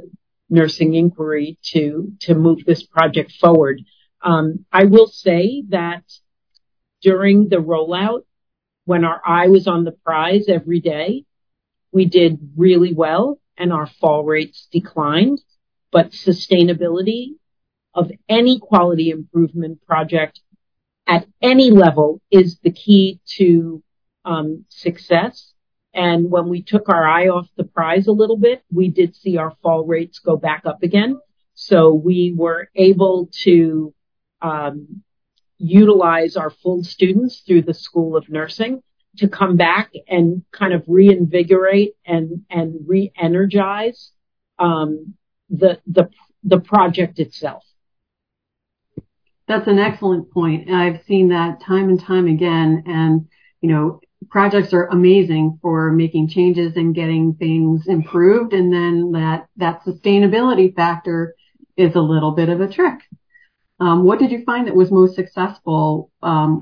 nursing 0.52 0.94
inquiry 0.94 1.58
to 1.74 2.12
to 2.20 2.36
move 2.36 2.60
this 2.64 2.84
project 2.84 3.32
forward. 3.42 3.82
Um, 4.22 4.66
I 4.72 4.84
will 4.84 5.08
say 5.08 5.64
that 5.70 6.04
during 7.02 7.50
the 7.50 7.58
rollout, 7.58 8.22
when 8.86 9.06
our 9.06 9.22
eye 9.26 9.48
was 9.48 9.68
on 9.68 9.84
the 9.84 9.92
prize 9.92 10.46
every 10.48 10.80
day, 10.80 11.26
we 11.92 12.06
did 12.06 12.40
really 12.56 12.94
well 12.94 13.40
and 13.58 13.72
our 13.72 13.88
fall 13.88 14.24
rates 14.24 14.68
declined, 14.72 15.42
but 15.92 16.12
sustainability 16.12 17.36
of 17.94 18.12
any 18.30 18.60
quality 18.60 19.10
improvement 19.10 19.86
project 19.86 20.40
at 21.08 21.28
any 21.42 21.70
level 21.70 22.22
is 22.32 22.60
the 22.64 22.72
key 22.72 23.20
to 23.26 23.84
um, 24.26 24.66
success. 24.70 25.54
And 25.94 26.32
when 26.32 26.48
we 26.48 26.62
took 26.62 26.88
our 26.88 27.06
eye 27.06 27.28
off 27.28 27.50
the 27.58 27.66
prize 27.66 28.08
a 28.08 28.14
little 28.14 28.38
bit, 28.38 28.64
we 28.72 28.88
did 28.88 29.16
see 29.16 29.38
our 29.38 29.54
fall 29.62 29.86
rates 29.86 30.20
go 30.20 30.38
back 30.38 30.64
up 30.66 30.84
again. 30.84 31.20
So 31.54 31.94
we 31.94 32.34
were 32.36 32.70
able 32.76 33.30
to 33.44 33.94
um, 34.42 35.04
utilize 35.62 36.36
our 36.38 36.50
full 36.50 36.84
students 36.84 37.42
through 37.46 37.62
the 37.64 37.74
School 37.74 38.18
of 38.18 38.30
Nursing 38.30 38.82
to 39.18 39.28
come 39.28 39.58
back 39.58 39.92
and 40.08 40.44
kind 40.52 40.74
of 40.74 40.84
reinvigorate 40.88 41.96
and 42.06 42.46
and 42.50 42.76
re-energize 42.88 44.12
um, 44.60 45.14
the 45.50 45.80
the 45.86 46.10
the 46.44 46.60
project 46.60 47.20
itself. 47.20 47.64
that's 49.52 49.68
an 49.68 49.80
excellent 49.80 50.32
point. 50.32 50.70
I've 50.72 51.04
seen 51.08 51.30
that 51.30 51.62
time 51.62 51.90
and 51.90 52.00
time 52.00 52.28
again. 52.28 52.84
And, 52.86 53.28
you 53.60 53.70
know, 53.70 54.00
projects 54.30 54.74
are 54.74 54.86
amazing 54.86 55.60
for 55.62 55.92
making 55.92 56.30
changes 56.30 56.78
and 56.78 56.96
getting 56.96 57.34
things 57.36 57.88
improved. 57.88 58.54
And 58.54 58.72
then 58.72 59.12
that, 59.12 59.48
that 59.58 59.84
sustainability 59.84 60.74
factor 60.74 61.36
is 61.76 61.96
a 61.96 62.00
little 62.00 62.32
bit 62.32 62.50
of 62.50 62.62
a 62.62 62.68
trick. 62.72 63.00
Um, 63.82 64.04
what 64.04 64.20
did 64.20 64.32
you 64.32 64.44
find 64.44 64.68
that 64.68 64.76
was 64.76 64.92
most 64.92 65.16
successful 65.16 66.12
um, 66.22 66.62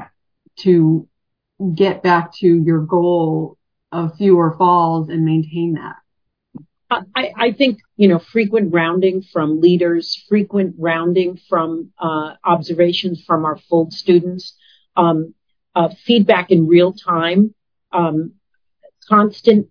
to 0.60 1.06
get 1.76 2.02
back 2.02 2.34
to 2.36 2.48
your 2.48 2.80
goal 2.80 3.58
of 3.92 4.16
fewer 4.16 4.56
falls 4.58 5.10
and 5.10 5.26
maintain 5.26 5.74
that? 5.74 5.98
I, 6.90 7.32
I, 7.38 7.52
think, 7.52 7.80
you 7.98 8.08
know, 8.08 8.20
frequent 8.20 8.74
rounding 8.74 9.22
from 9.22 9.60
leaders, 9.60 10.24
frequent 10.30 10.76
rounding 10.80 11.38
from 11.50 11.92
uh, 12.00 12.36
observations 12.44 13.22
from 13.28 13.44
our 13.44 13.58
full 13.58 13.92
students, 13.92 14.56
um, 14.96 15.36
uh, 15.76 15.90
feedback 16.06 16.52
in 16.52 16.68
real 16.68 16.94
time, 16.94 17.54
um, 17.92 18.36
constant 19.10 19.68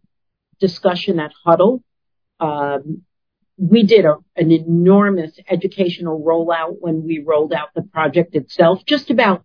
discussion 0.60 1.18
at 1.18 1.32
huddle. 1.44 1.82
Um, 2.40 3.02
we 3.58 3.82
did 3.82 4.04
a, 4.04 4.16
an 4.36 4.52
enormous 4.52 5.38
educational 5.50 6.22
rollout 6.22 6.76
when 6.78 7.04
we 7.04 7.18
rolled 7.18 7.52
out 7.52 7.68
the 7.74 7.82
project 7.82 8.34
itself, 8.34 8.82
just 8.86 9.10
about 9.10 9.44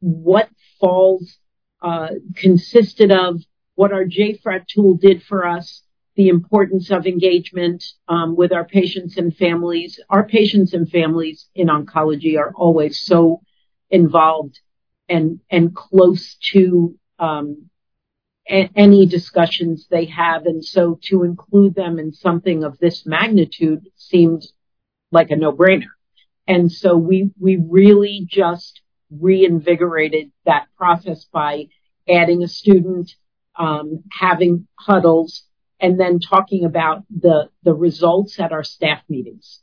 what 0.00 0.48
falls 0.78 1.38
uh, 1.82 2.08
consisted 2.36 3.10
of, 3.10 3.40
what 3.74 3.92
our 3.92 4.04
JFRAT 4.04 4.66
tool 4.68 4.94
did 4.94 5.22
for 5.22 5.46
us, 5.46 5.82
the 6.16 6.28
importance 6.28 6.90
of 6.90 7.06
engagement 7.06 7.82
um, 8.08 8.36
with 8.36 8.52
our 8.52 8.64
patients 8.64 9.16
and 9.16 9.34
families. 9.36 10.00
Our 10.08 10.26
patients 10.26 10.72
and 10.74 10.88
families 10.88 11.48
in 11.54 11.68
oncology 11.68 12.38
are 12.38 12.52
always 12.54 13.00
so 13.00 13.42
involved 13.90 14.60
and 15.08 15.40
and 15.50 15.74
close 15.74 16.36
to 16.52 16.98
um, 17.18 17.70
a- 18.48 18.70
any 18.76 19.06
discussions 19.06 19.86
they 19.88 20.06
have, 20.06 20.46
and 20.46 20.64
so 20.64 20.98
to 21.04 21.24
include 21.24 21.74
them 21.74 21.98
in 21.98 22.12
something 22.12 22.64
of 22.64 22.78
this 22.78 23.06
magnitude 23.06 23.88
seemed 23.96 24.46
like 25.10 25.30
a 25.30 25.36
no-brainer. 25.36 25.92
And 26.46 26.70
so 26.70 26.96
we 26.96 27.30
we 27.40 27.56
really 27.56 28.26
just 28.28 28.80
reinvigorated 29.10 30.30
that 30.44 30.68
process 30.76 31.24
by 31.24 31.66
adding 32.08 32.42
a 32.42 32.48
student, 32.48 33.10
um, 33.58 34.04
having 34.12 34.66
huddles, 34.78 35.44
and 35.80 35.98
then 35.98 36.20
talking 36.20 36.64
about 36.64 37.04
the 37.10 37.50
the 37.62 37.74
results 37.74 38.38
at 38.38 38.52
our 38.52 38.64
staff 38.64 39.02
meetings. 39.08 39.60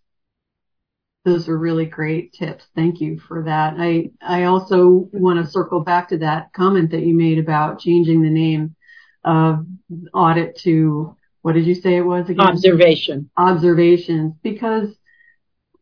Those 1.26 1.48
are 1.48 1.58
really 1.58 1.86
great 1.86 2.34
tips. 2.34 2.66
Thank 2.76 3.00
you 3.00 3.18
for 3.18 3.44
that. 3.44 3.76
I, 3.78 4.12
I 4.22 4.44
also 4.44 5.08
want 5.14 5.44
to 5.44 5.50
circle 5.50 5.80
back 5.80 6.10
to 6.10 6.18
that 6.18 6.52
comment 6.52 6.92
that 6.92 7.04
you 7.04 7.16
made 7.16 7.40
about 7.40 7.80
changing 7.80 8.22
the 8.22 8.30
name 8.30 8.76
of 9.24 9.66
audit 10.14 10.58
to, 10.60 11.16
what 11.42 11.54
did 11.54 11.66
you 11.66 11.76
say 11.76 11.96
it 11.96 12.02
was 12.02 12.30
again? 12.30 12.46
Observation. 12.46 13.30
Observations. 13.38 14.34
Because 14.44 14.90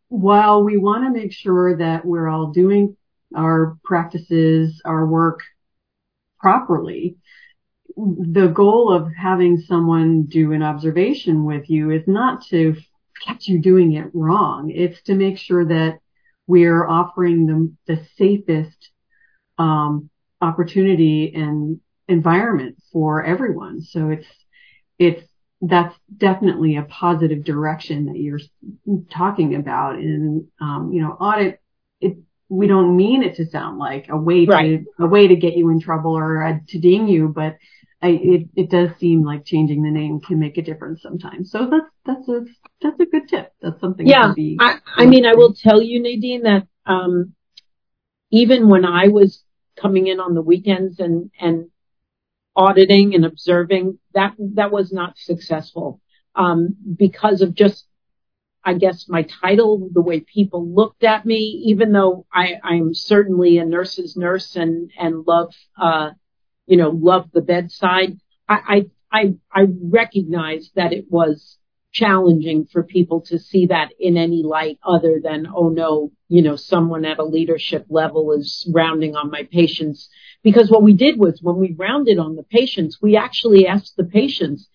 while 0.09 0.63
we 0.63 0.77
want 0.77 1.05
to 1.05 1.19
make 1.19 1.31
sure 1.31 1.77
that 1.77 2.05
we're 2.05 2.27
all 2.27 2.51
doing 2.51 2.95
our 3.35 3.77
practices, 3.83 4.79
our 4.85 5.07
work 5.07 5.39
properly, 6.39 7.17
the 7.97 8.47
goal 8.47 8.93
of 8.93 9.11
having 9.13 9.57
someone 9.57 10.25
do 10.25 10.51
an 10.51 10.61
observation 10.61 11.45
with 11.45 11.69
you 11.69 11.89
is 11.91 12.03
not 12.07 12.45
to 12.47 12.75
catch 13.25 13.47
you 13.47 13.59
doing 13.59 13.93
it 13.93 14.09
wrong. 14.13 14.71
It's 14.71 15.01
to 15.03 15.15
make 15.15 15.37
sure 15.37 15.65
that 15.65 15.99
we're 16.47 16.87
offering 16.87 17.45
them 17.45 17.77
the 17.87 18.05
safest 18.17 18.89
um, 19.57 20.09
opportunity 20.41 21.33
and 21.33 21.79
environment 22.07 22.77
for 22.91 23.23
everyone. 23.23 23.81
So 23.81 24.09
it's 24.09 24.27
it's 24.99 25.23
that's 25.61 25.95
definitely 26.17 26.75
a 26.75 26.83
positive 26.83 27.43
direction 27.43 28.07
that 28.07 28.17
you're 28.17 28.39
talking 29.11 29.55
about. 29.55 29.95
And 29.95 30.47
um, 30.59 30.91
you 30.93 31.01
know, 31.01 31.11
audit 31.11 31.61
it. 31.99 32.17
We 32.49 32.67
don't 32.67 32.97
mean 32.97 33.23
it 33.23 33.35
to 33.37 33.45
sound 33.45 33.77
like 33.77 34.07
a 34.09 34.17
way 34.17 34.45
right. 34.45 34.83
to 34.99 35.05
a 35.05 35.07
way 35.07 35.27
to 35.27 35.35
get 35.37 35.55
you 35.55 35.69
in 35.69 35.79
trouble 35.79 36.17
or 36.17 36.41
a, 36.41 36.61
to 36.69 36.79
ding 36.79 37.07
you, 37.07 37.29
but 37.29 37.55
I, 38.03 38.09
it, 38.09 38.47
it 38.55 38.69
does 38.71 38.89
seem 38.97 39.23
like 39.23 39.45
changing 39.45 39.83
the 39.83 39.91
name 39.91 40.21
can 40.21 40.39
make 40.39 40.57
a 40.57 40.63
difference 40.63 41.03
sometimes. 41.03 41.51
So 41.51 41.69
that's, 41.69 41.85
that's 42.03 42.29
a, 42.29 42.45
that's 42.81 42.99
a 42.99 43.05
good 43.05 43.27
tip. 43.27 43.53
That's 43.61 43.79
something. 43.79 44.07
Yeah. 44.07 44.33
Be, 44.35 44.57
I, 44.59 44.79
I 44.95 45.05
mean, 45.05 45.25
I 45.25 45.35
will 45.35 45.53
tell 45.53 45.81
you, 45.81 46.01
Nadine, 46.01 46.43
that, 46.43 46.67
um, 46.87 47.35
even 48.31 48.69
when 48.69 48.85
I 48.85 49.09
was 49.09 49.43
coming 49.79 50.07
in 50.07 50.19
on 50.19 50.33
the 50.33 50.41
weekends 50.41 50.99
and, 50.99 51.29
and 51.39 51.69
auditing 52.55 53.13
and 53.13 53.23
observing, 53.23 53.99
that, 54.15 54.33
that 54.55 54.71
was 54.71 54.91
not 54.91 55.17
successful, 55.17 56.01
um, 56.35 56.75
because 56.97 57.41
of 57.41 57.53
just, 57.53 57.85
I 58.63 58.73
guess 58.73 59.05
my 59.07 59.27
title, 59.41 59.89
the 59.93 60.01
way 60.01 60.21
people 60.21 60.73
looked 60.73 61.03
at 61.03 61.25
me, 61.25 61.63
even 61.65 61.91
though 61.91 62.25
I, 62.33 62.55
I'm 62.63 62.93
certainly 62.93 63.59
a 63.59 63.65
nurse's 63.65 64.17
nurse 64.17 64.55
and, 64.55 64.91
and 64.99 65.23
love, 65.27 65.53
uh, 65.79 66.11
you 66.71 66.77
know, 66.77 66.89
love 66.89 67.29
the 67.33 67.41
bedside. 67.41 68.17
I, 68.47 68.85
I, 69.11 69.33
I, 69.53 69.67
recognize 69.83 70.71
that 70.77 70.93
it 70.93 71.03
was 71.09 71.57
challenging 71.91 72.65
for 72.71 72.81
people 72.81 73.19
to 73.23 73.37
see 73.37 73.65
that 73.65 73.89
in 73.99 74.15
any 74.15 74.41
light 74.41 74.79
other 74.81 75.19
than, 75.21 75.47
oh 75.53 75.67
no, 75.67 76.13
you 76.29 76.41
know, 76.41 76.55
someone 76.55 77.03
at 77.03 77.19
a 77.19 77.25
leadership 77.25 77.87
level 77.89 78.31
is 78.31 78.65
rounding 78.73 79.17
on 79.17 79.29
my 79.29 79.49
patients. 79.51 80.07
Because 80.43 80.71
what 80.71 80.81
we 80.81 80.93
did 80.93 81.19
was 81.19 81.41
when 81.41 81.57
we 81.57 81.75
rounded 81.77 82.19
on 82.19 82.37
the 82.37 82.43
patients, 82.43 82.99
we 83.01 83.17
actually 83.17 83.67
asked 83.67 83.97
the 83.97 84.05
patients, 84.05 84.69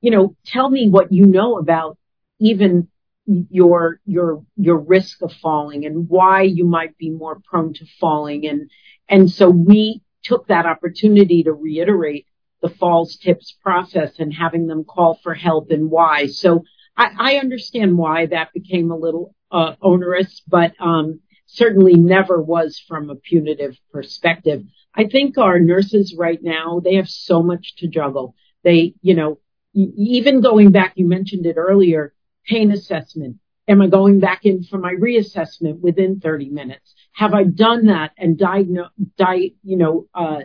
you 0.00 0.10
know, 0.10 0.34
tell 0.46 0.70
me 0.70 0.88
what 0.88 1.12
you 1.12 1.26
know 1.26 1.58
about 1.58 1.98
even 2.40 2.88
your, 3.26 4.00
your, 4.06 4.42
your 4.56 4.78
risk 4.78 5.20
of 5.20 5.30
falling 5.42 5.84
and 5.84 6.08
why 6.08 6.40
you 6.40 6.64
might 6.64 6.96
be 6.96 7.10
more 7.10 7.38
prone 7.44 7.74
to 7.74 7.84
falling. 8.00 8.46
And, 8.46 8.70
and 9.10 9.30
so 9.30 9.50
we 9.50 10.00
took 10.24 10.46
that 10.48 10.66
opportunity 10.66 11.42
to 11.44 11.52
reiterate 11.52 12.26
the 12.62 12.70
falls 12.70 13.16
tips 13.16 13.54
process 13.62 14.18
and 14.18 14.32
having 14.32 14.66
them 14.66 14.84
call 14.84 15.18
for 15.22 15.34
help 15.34 15.70
and 15.70 15.90
why. 15.90 16.26
So 16.26 16.64
I, 16.96 17.10
I 17.18 17.36
understand 17.36 17.96
why 17.98 18.26
that 18.26 18.52
became 18.52 18.90
a 18.90 18.96
little 18.96 19.34
uh, 19.50 19.74
onerous, 19.82 20.42
but 20.48 20.72
um, 20.80 21.20
certainly 21.46 21.94
never 21.94 22.40
was 22.40 22.82
from 22.88 23.10
a 23.10 23.16
punitive 23.16 23.76
perspective. 23.92 24.64
I 24.94 25.04
think 25.04 25.38
our 25.38 25.58
nurses 25.58 26.14
right 26.16 26.42
now, 26.42 26.80
they 26.82 26.94
have 26.94 27.08
so 27.08 27.42
much 27.42 27.76
to 27.76 27.88
juggle. 27.88 28.34
They, 28.62 28.94
you 29.02 29.14
know, 29.14 29.38
even 29.74 30.40
going 30.40 30.70
back, 30.70 30.92
you 30.96 31.06
mentioned 31.06 31.46
it 31.46 31.56
earlier, 31.56 32.14
pain 32.46 32.70
assessment, 32.70 33.38
Am 33.66 33.80
I 33.80 33.86
going 33.86 34.20
back 34.20 34.44
in 34.44 34.62
for 34.62 34.78
my 34.78 34.92
reassessment 34.92 35.80
within 35.80 36.20
30 36.20 36.50
minutes? 36.50 36.94
Have 37.12 37.32
I 37.32 37.44
done 37.44 37.86
that 37.86 38.12
and 38.18 38.38
di- 38.38 39.54
you 39.62 39.76
know, 39.76 40.06
uh, 40.14 40.40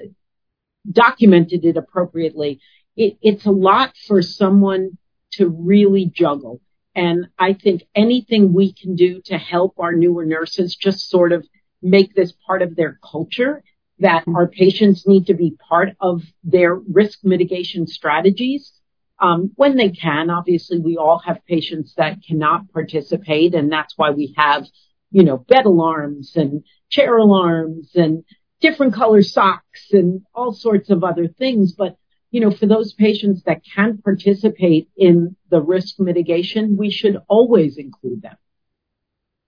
documented 0.89 1.65
it 1.65 1.75
appropriately? 1.75 2.61
It, 2.95 3.17
it's 3.21 3.45
a 3.45 3.51
lot 3.51 3.93
for 4.07 4.21
someone 4.21 4.97
to 5.33 5.49
really 5.49 6.05
juggle. 6.05 6.61
And 6.95 7.27
I 7.37 7.53
think 7.53 7.83
anything 7.93 8.53
we 8.53 8.73
can 8.73 8.95
do 8.95 9.21
to 9.25 9.37
help 9.37 9.75
our 9.79 9.93
newer 9.93 10.25
nurses 10.25 10.75
just 10.75 11.09
sort 11.09 11.33
of 11.33 11.45
make 11.81 12.13
this 12.15 12.33
part 12.47 12.61
of 12.61 12.75
their 12.75 12.99
culture 13.03 13.63
that 13.99 14.23
our 14.33 14.47
patients 14.47 15.05
need 15.05 15.27
to 15.27 15.33
be 15.33 15.57
part 15.67 15.89
of 15.99 16.23
their 16.43 16.75
risk 16.75 17.19
mitigation 17.23 17.85
strategies 17.85 18.78
um, 19.19 19.51
when 19.55 19.75
they 19.75 19.89
can. 19.89 20.29
Obviously, 20.29 20.79
we 20.79 20.97
all 20.97 21.19
have 21.19 21.45
patients 21.45 21.93
that 21.97 22.23
cannot 22.25 22.71
participate, 22.71 23.53
and 23.53 23.71
that's 23.71 23.93
why 23.97 24.11
we 24.11 24.33
have, 24.37 24.65
you 25.11 25.23
know, 25.23 25.37
bed 25.37 25.65
alarms 25.65 26.33
and 26.35 26.63
chair 26.89 27.17
alarms 27.17 27.91
and 27.95 28.23
different 28.61 28.93
color 28.93 29.21
socks 29.21 29.87
and 29.91 30.21
all 30.33 30.53
sorts 30.53 30.89
of 30.89 31.03
other 31.03 31.27
things. 31.27 31.73
But, 31.73 31.97
you 32.31 32.41
know, 32.41 32.51
for 32.51 32.65
those 32.65 32.93
patients 32.93 33.43
that 33.45 33.61
can 33.75 33.99
participate 33.99 34.89
in 34.95 35.35
the 35.49 35.61
risk 35.61 35.99
mitigation, 35.99 36.77
we 36.77 36.91
should 36.91 37.17
always 37.27 37.77
include 37.77 38.21
them. 38.21 38.37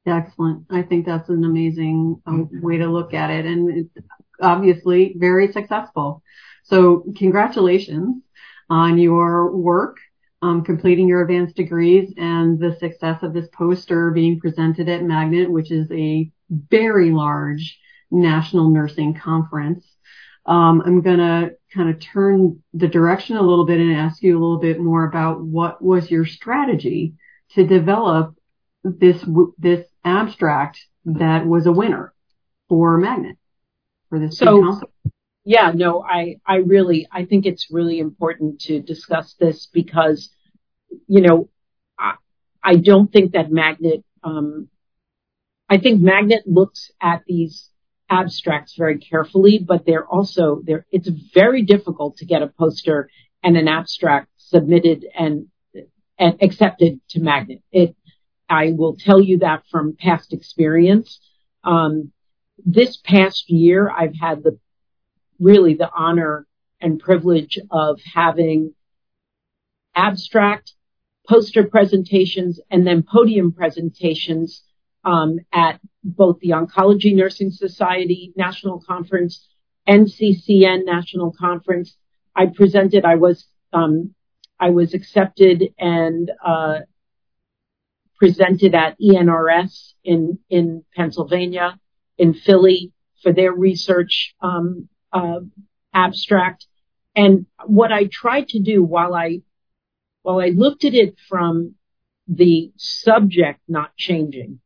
Excellent. 0.05 0.65
I 0.69 0.81
think 0.81 1.05
that's 1.05 1.29
an 1.29 1.43
amazing 1.43 2.21
um, 2.25 2.49
way 2.53 2.77
to 2.77 2.87
look 2.87 3.13
at 3.13 3.29
it 3.29 3.45
and 3.45 3.69
it's 3.77 4.07
obviously 4.41 5.13
very 5.15 5.51
successful. 5.51 6.23
So 6.63 7.05
congratulations 7.17 8.23
on 8.71 8.97
your 8.97 9.53
work, 9.53 9.97
um, 10.41 10.63
completing 10.63 11.05
your 11.05 11.21
advanced 11.21 11.57
degrees 11.57 12.13
and 12.17 12.57
the 12.57 12.73
success 12.79 13.21
of 13.21 13.33
this 13.33 13.49
poster 13.53 14.11
being 14.11 14.39
presented 14.39 14.87
at 14.87 15.03
Magnet, 15.03 15.51
which 15.51 15.71
is 15.71 15.91
a 15.91 16.31
very 16.49 17.11
large 17.11 17.77
national 18.09 18.69
nursing 18.69 19.13
conference. 19.13 19.85
Um, 20.45 20.81
I'm 20.85 21.01
going 21.01 21.17
to 21.19 21.51
kind 21.75 21.89
of 21.89 21.99
turn 21.99 22.63
the 22.73 22.87
direction 22.87 23.35
a 23.35 23.41
little 23.41 23.65
bit 23.65 23.81
and 23.81 23.93
ask 23.93 24.23
you 24.23 24.31
a 24.31 24.41
little 24.41 24.59
bit 24.59 24.79
more 24.79 25.03
about 25.03 25.41
what 25.41 25.81
was 25.81 26.09
your 26.09 26.25
strategy 26.25 27.15
to 27.55 27.67
develop 27.67 28.35
this, 28.85 29.21
this 29.57 29.85
abstract 30.05 30.79
that 31.03 31.45
was 31.45 31.67
a 31.67 31.73
winner. 31.73 32.13
for 32.69 32.97
Magnet 32.97 33.35
for 34.07 34.17
this 34.17 34.37
so, 34.37 34.81
Yeah, 35.51 35.73
no, 35.75 36.01
I, 36.01 36.37
I 36.45 36.57
really, 36.73 37.09
I 37.11 37.25
think 37.25 37.45
it's 37.45 37.67
really 37.69 37.99
important 37.99 38.61
to 38.61 38.79
discuss 38.81 39.35
this 39.37 39.67
because, 39.73 40.29
you 41.09 41.19
know, 41.19 41.49
I, 41.99 42.13
I 42.63 42.75
don't 42.77 43.11
think 43.11 43.33
that 43.33 43.51
Magnet, 43.51 44.05
um, 44.23 44.69
I 45.67 45.77
think 45.77 45.99
Magnet 45.99 46.43
looks 46.45 46.89
at 47.01 47.23
these 47.27 47.69
abstracts 48.09 48.75
very 48.77 48.97
carefully, 48.97 49.59
but 49.59 49.85
they're 49.85 50.07
also, 50.07 50.61
they're, 50.63 50.85
it's 50.89 51.09
very 51.33 51.63
difficult 51.63 52.15
to 52.19 52.25
get 52.25 52.41
a 52.41 52.47
poster 52.47 53.09
and 53.43 53.57
an 53.57 53.67
abstract 53.67 54.29
submitted 54.37 55.05
and, 55.19 55.47
and 56.17 56.41
accepted 56.41 57.01
to 57.09 57.19
Magnet. 57.19 57.61
It, 57.73 57.93
I 58.47 58.71
will 58.71 58.95
tell 58.95 59.19
you 59.19 59.39
that 59.39 59.63
from 59.69 59.97
past 59.99 60.31
experience. 60.31 61.19
Um, 61.65 62.13
this 62.65 62.95
past 62.95 63.49
year, 63.49 63.89
I've 63.89 64.15
had 64.15 64.43
the 64.43 64.57
really 65.41 65.73
the 65.73 65.89
honor 65.93 66.45
and 66.79 66.99
privilege 66.99 67.59
of 67.71 67.99
having 68.13 68.73
abstract 69.95 70.73
poster 71.27 71.63
presentations 71.63 72.59
and 72.69 72.85
then 72.85 73.03
podium 73.03 73.51
presentations 73.51 74.63
um, 75.03 75.39
at 75.51 75.79
both 76.03 76.39
the 76.39 76.49
Oncology 76.49 77.15
Nursing 77.15 77.51
Society 77.51 78.33
National 78.35 78.79
Conference, 78.79 79.47
NCCN 79.89 80.85
National 80.85 81.31
Conference. 81.31 81.95
I 82.35 82.45
presented. 82.47 83.03
I 83.03 83.15
was 83.15 83.45
um, 83.73 84.13
I 84.59 84.69
was 84.69 84.93
accepted 84.93 85.73
and 85.79 86.31
uh, 86.45 86.79
presented 88.17 88.75
at 88.75 88.95
ENRS 88.99 89.93
in 90.03 90.39
in 90.49 90.83
Pennsylvania, 90.95 91.79
in 92.17 92.33
Philly 92.33 92.93
for 93.21 93.33
their 93.33 93.53
research 93.53 94.35
um, 94.41 94.87
abstract. 95.93 96.67
And 97.15 97.45
what 97.65 97.91
I 97.91 98.07
tried 98.11 98.47
to 98.49 98.59
do 98.59 98.83
while 98.83 99.13
I 99.13 99.41
while 100.23 100.39
I 100.39 100.49
looked 100.49 100.85
at 100.85 100.93
it 100.93 101.15
from 101.27 101.75
the 102.27 102.71
subject 102.77 103.59
not 103.67 103.95
changing, 103.97 104.59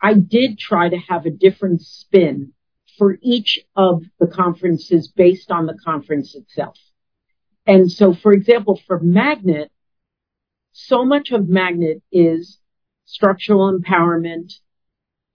I 0.00 0.14
did 0.14 0.58
try 0.58 0.88
to 0.88 0.98
have 1.08 1.26
a 1.26 1.30
different 1.30 1.80
spin 1.80 2.52
for 2.98 3.18
each 3.22 3.60
of 3.74 4.02
the 4.20 4.26
conferences 4.26 5.08
based 5.08 5.50
on 5.50 5.66
the 5.66 5.78
conference 5.84 6.34
itself. 6.34 6.76
And 7.66 7.90
so, 7.90 8.12
for 8.12 8.32
example, 8.32 8.80
for 8.86 9.00
Magnet, 9.00 9.70
so 10.72 11.04
much 11.04 11.30
of 11.30 11.48
Magnet 11.48 12.02
is 12.10 12.58
structural 13.04 13.72
empowerment, 13.72 14.52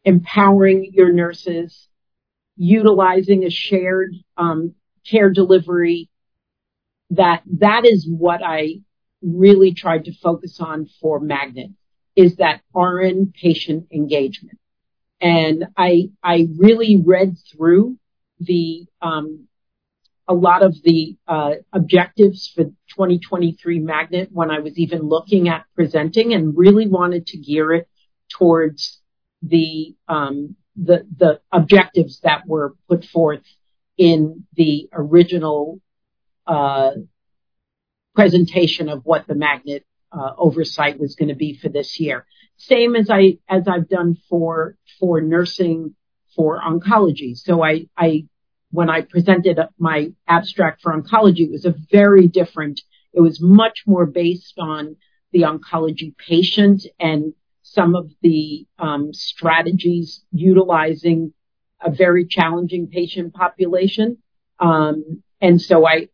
empowering 0.04 0.92
your 0.94 1.12
nurses, 1.12 1.88
utilizing 2.58 3.44
a 3.44 3.50
shared 3.50 4.14
um, 4.36 4.74
care 5.10 5.30
delivery. 5.30 6.10
That 7.12 7.42
that 7.60 7.86
is 7.86 8.06
what 8.10 8.42
I 8.44 8.82
really 9.22 9.74
tried 9.74 10.06
to 10.06 10.14
focus 10.14 10.60
on 10.60 10.88
for 11.02 11.20
Magnet 11.20 11.72
is 12.16 12.36
that 12.38 12.62
RN 12.74 13.32
patient 13.40 13.88
engagement. 13.92 14.58
And 15.22 15.66
I, 15.78 16.10
I 16.24 16.48
really 16.58 17.02
read 17.04 17.38
through 17.52 17.98
the, 18.40 18.86
um, 19.02 19.48
a 20.28 20.34
lot 20.34 20.64
of 20.64 20.76
the, 20.84 21.16
uh, 21.28 21.52
objectives 21.72 22.52
for 22.54 22.66
2023 22.66 23.80
Magnet 23.80 24.30
when 24.32 24.52
I 24.52 24.60
was 24.60 24.78
even 24.78 25.02
looking 25.02 25.48
at 25.48 25.66
presenting 25.76 26.34
and 26.34 26.58
really 26.58 26.88
wanted 26.88 27.28
to 27.28 27.38
gear 27.38 27.74
it 27.74 27.88
towards 28.30 29.00
the, 29.42 29.96
um, 30.08 30.56
the, 30.78 31.40
objectives 31.52 32.20
that 32.22 32.48
were 32.48 32.76
put 32.88 33.04
forth 33.06 33.44
in 33.98 34.46
the 34.56 34.90
original, 34.94 35.80
uh, 36.46 36.92
presentation 38.18 38.90
of 38.90 39.06
what 39.06 39.28
the 39.28 39.36
magnet 39.36 39.86
uh, 40.12 40.32
oversight 40.38 41.00
was 41.00 41.16
going 41.16 41.30
to 41.30 41.36
be 41.36 41.56
for 41.56 41.70
this 41.70 42.00
year. 42.00 42.26
Same 42.58 42.96
as 42.96 43.12
I 43.12 43.38
as 43.48 43.68
I've 43.68 43.88
done 43.88 44.18
for 44.28 44.76
for 45.00 45.22
nursing 45.22 45.96
for 46.36 46.60
oncology. 46.60 47.38
So 47.38 47.64
I 47.64 47.88
I 47.96 48.26
when 48.72 48.90
I 48.90 49.02
presented 49.02 49.60
my 49.78 50.12
abstract 50.28 50.82
for 50.82 51.00
oncology, 51.00 51.42
it 51.42 51.52
was 51.52 51.66
a 51.66 51.76
very 51.92 52.28
different. 52.28 52.82
It 53.14 53.22
was 53.22 53.40
much 53.40 53.84
more 53.86 54.08
based 54.08 54.56
on 54.58 54.96
the 55.32 55.42
oncology 55.42 56.18
patient 56.18 56.88
and 57.00 57.34
some 57.74 57.96
of 57.96 58.12
the 58.22 58.66
um, 58.80 59.14
strategies 59.14 60.24
utilizing 60.32 61.34
a 61.82 61.92
very 61.92 62.26
challenging 62.26 62.88
patient 62.88 63.34
population. 63.34 64.18
Um, 64.60 65.22
and 65.42 65.62
so 65.62 65.86
I, 65.86 66.08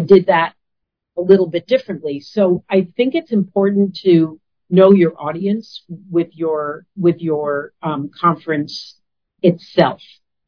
did 0.00 0.26
that 0.26 0.54
a 1.16 1.20
little 1.20 1.46
bit 1.46 1.66
differently. 1.66 2.20
So 2.20 2.64
I 2.68 2.88
think 2.96 3.14
it's 3.14 3.32
important 3.32 3.96
to 3.98 4.40
know 4.70 4.92
your 4.92 5.14
audience 5.20 5.82
with 6.10 6.28
your 6.32 6.84
with 6.96 7.20
your 7.20 7.72
um, 7.82 8.10
conference 8.18 8.98
itself 9.42 10.02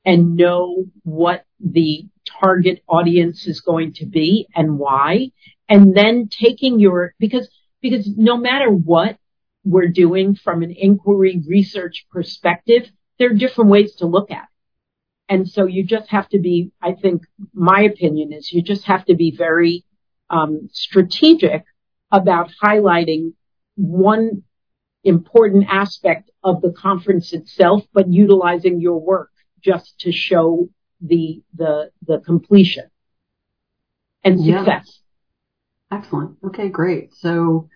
and 0.04 0.36
know 0.36 0.84
what 1.02 1.44
the 1.58 2.06
target 2.40 2.82
audience 2.88 3.46
is 3.46 3.60
going 3.60 3.94
to 3.94 4.06
be 4.06 4.46
and 4.54 4.78
why 4.78 5.30
and 5.68 5.96
then 5.96 6.28
taking 6.28 6.78
your 6.80 7.14
because 7.18 7.48
because 7.80 8.06
no 8.16 8.36
matter 8.36 8.68
what 8.70 9.16
we're 9.64 9.88
doing 9.88 10.34
from 10.34 10.62
an 10.62 10.70
inquiry 10.70 11.42
research 11.46 12.06
perspective 12.10 12.90
there 13.18 13.30
are 13.30 13.34
different 13.34 13.70
ways 13.70 13.94
to 13.96 14.06
look 14.06 14.30
at 14.30 14.44
it 14.44 14.48
and 15.28 15.48
so 15.48 15.66
you 15.66 15.84
just 15.84 16.08
have 16.10 16.28
to 16.28 16.38
be 16.38 16.70
i 16.82 16.92
think 16.92 17.22
my 17.52 17.82
opinion 17.82 18.32
is 18.32 18.52
you 18.52 18.62
just 18.62 18.84
have 18.84 19.04
to 19.04 19.14
be 19.14 19.34
very 19.36 19.84
um, 20.30 20.68
strategic 20.72 21.64
about 22.12 22.50
highlighting 22.62 23.32
one 23.74 24.42
important 25.04 25.66
aspect 25.68 26.30
of 26.42 26.60
the 26.62 26.72
conference 26.72 27.32
itself, 27.32 27.84
but 27.92 28.12
utilizing 28.12 28.80
your 28.80 28.98
work 28.98 29.30
just 29.62 29.98
to 30.00 30.12
show 30.12 30.68
the 31.00 31.42
the 31.54 31.90
the 32.06 32.18
completion 32.20 32.90
and 34.22 34.38
success. 34.38 35.00
Yeah. 35.90 35.98
Excellent. 35.98 36.36
Okay, 36.44 36.68
great. 36.68 37.14
So 37.14 37.68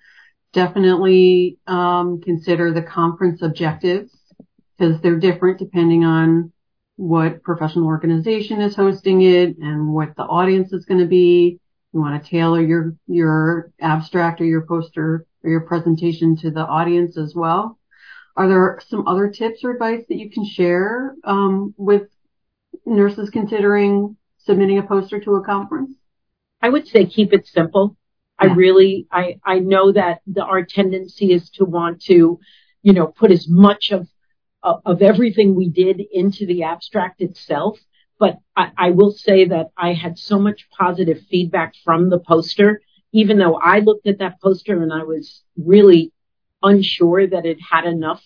definitely 0.54 1.58
um, 1.66 2.20
consider 2.22 2.72
the 2.72 2.82
conference 2.82 3.42
objectives 3.42 4.16
because 4.78 5.00
they're 5.02 5.18
different 5.18 5.58
depending 5.58 6.04
on 6.04 6.52
what 6.96 7.42
professional 7.42 7.86
organization 7.86 8.60
is 8.60 8.74
hosting 8.74 9.22
it 9.22 9.58
and 9.58 9.92
what 9.92 10.14
the 10.16 10.22
audience 10.22 10.72
is 10.72 10.84
going 10.84 11.00
to 11.00 11.06
be 11.06 11.58
you 11.94 12.00
want 12.00 12.22
to 12.22 12.28
tailor 12.28 12.60
your, 12.60 12.96
your 13.06 13.70
abstract 13.80 14.40
or 14.40 14.44
your 14.44 14.66
poster 14.66 15.26
or 15.44 15.50
your 15.50 15.60
presentation 15.60 16.36
to 16.36 16.50
the 16.50 16.60
audience 16.60 17.16
as 17.16 17.34
well. 17.36 17.78
Are 18.36 18.48
there 18.48 18.80
some 18.88 19.06
other 19.06 19.28
tips 19.28 19.62
or 19.62 19.70
advice 19.70 20.02
that 20.08 20.16
you 20.16 20.28
can 20.28 20.44
share 20.44 21.14
um, 21.22 21.72
with 21.76 22.08
nurses 22.84 23.30
considering 23.30 24.16
submitting 24.38 24.78
a 24.78 24.82
poster 24.82 25.20
to 25.20 25.36
a 25.36 25.44
conference? 25.44 25.92
I 26.60 26.68
would 26.68 26.88
say 26.88 27.06
keep 27.06 27.32
it 27.32 27.46
simple. 27.46 27.96
I 28.38 28.46
really, 28.46 29.06
I, 29.10 29.38
I 29.44 29.58
know 29.60 29.92
that 29.92 30.20
the, 30.26 30.42
our 30.44 30.64
tendency 30.64 31.32
is 31.32 31.50
to 31.50 31.64
want 31.64 32.02
to, 32.02 32.40
you 32.82 32.92
know, 32.92 33.06
put 33.06 33.30
as 33.30 33.48
much 33.48 33.90
of, 33.90 34.08
of, 34.62 34.82
of 34.84 35.02
everything 35.02 35.54
we 35.54 35.68
did 35.68 36.00
into 36.12 36.44
the 36.46 36.64
abstract 36.64 37.20
itself. 37.20 37.78
But 38.18 38.38
I, 38.56 38.70
I 38.76 38.90
will 38.90 39.12
say 39.12 39.46
that 39.46 39.70
I 39.76 39.92
had 39.92 40.18
so 40.18 40.38
much 40.38 40.68
positive 40.70 41.20
feedback 41.30 41.74
from 41.84 42.10
the 42.10 42.18
poster, 42.18 42.80
even 43.12 43.38
though 43.38 43.54
I 43.54 43.78
looked 43.78 44.06
at 44.06 44.18
that 44.18 44.40
poster 44.40 44.82
and 44.82 44.92
I 44.92 45.04
was 45.04 45.42
really 45.56 46.12
unsure 46.62 47.26
that 47.26 47.46
it 47.46 47.58
had 47.70 47.84
enough 47.84 48.22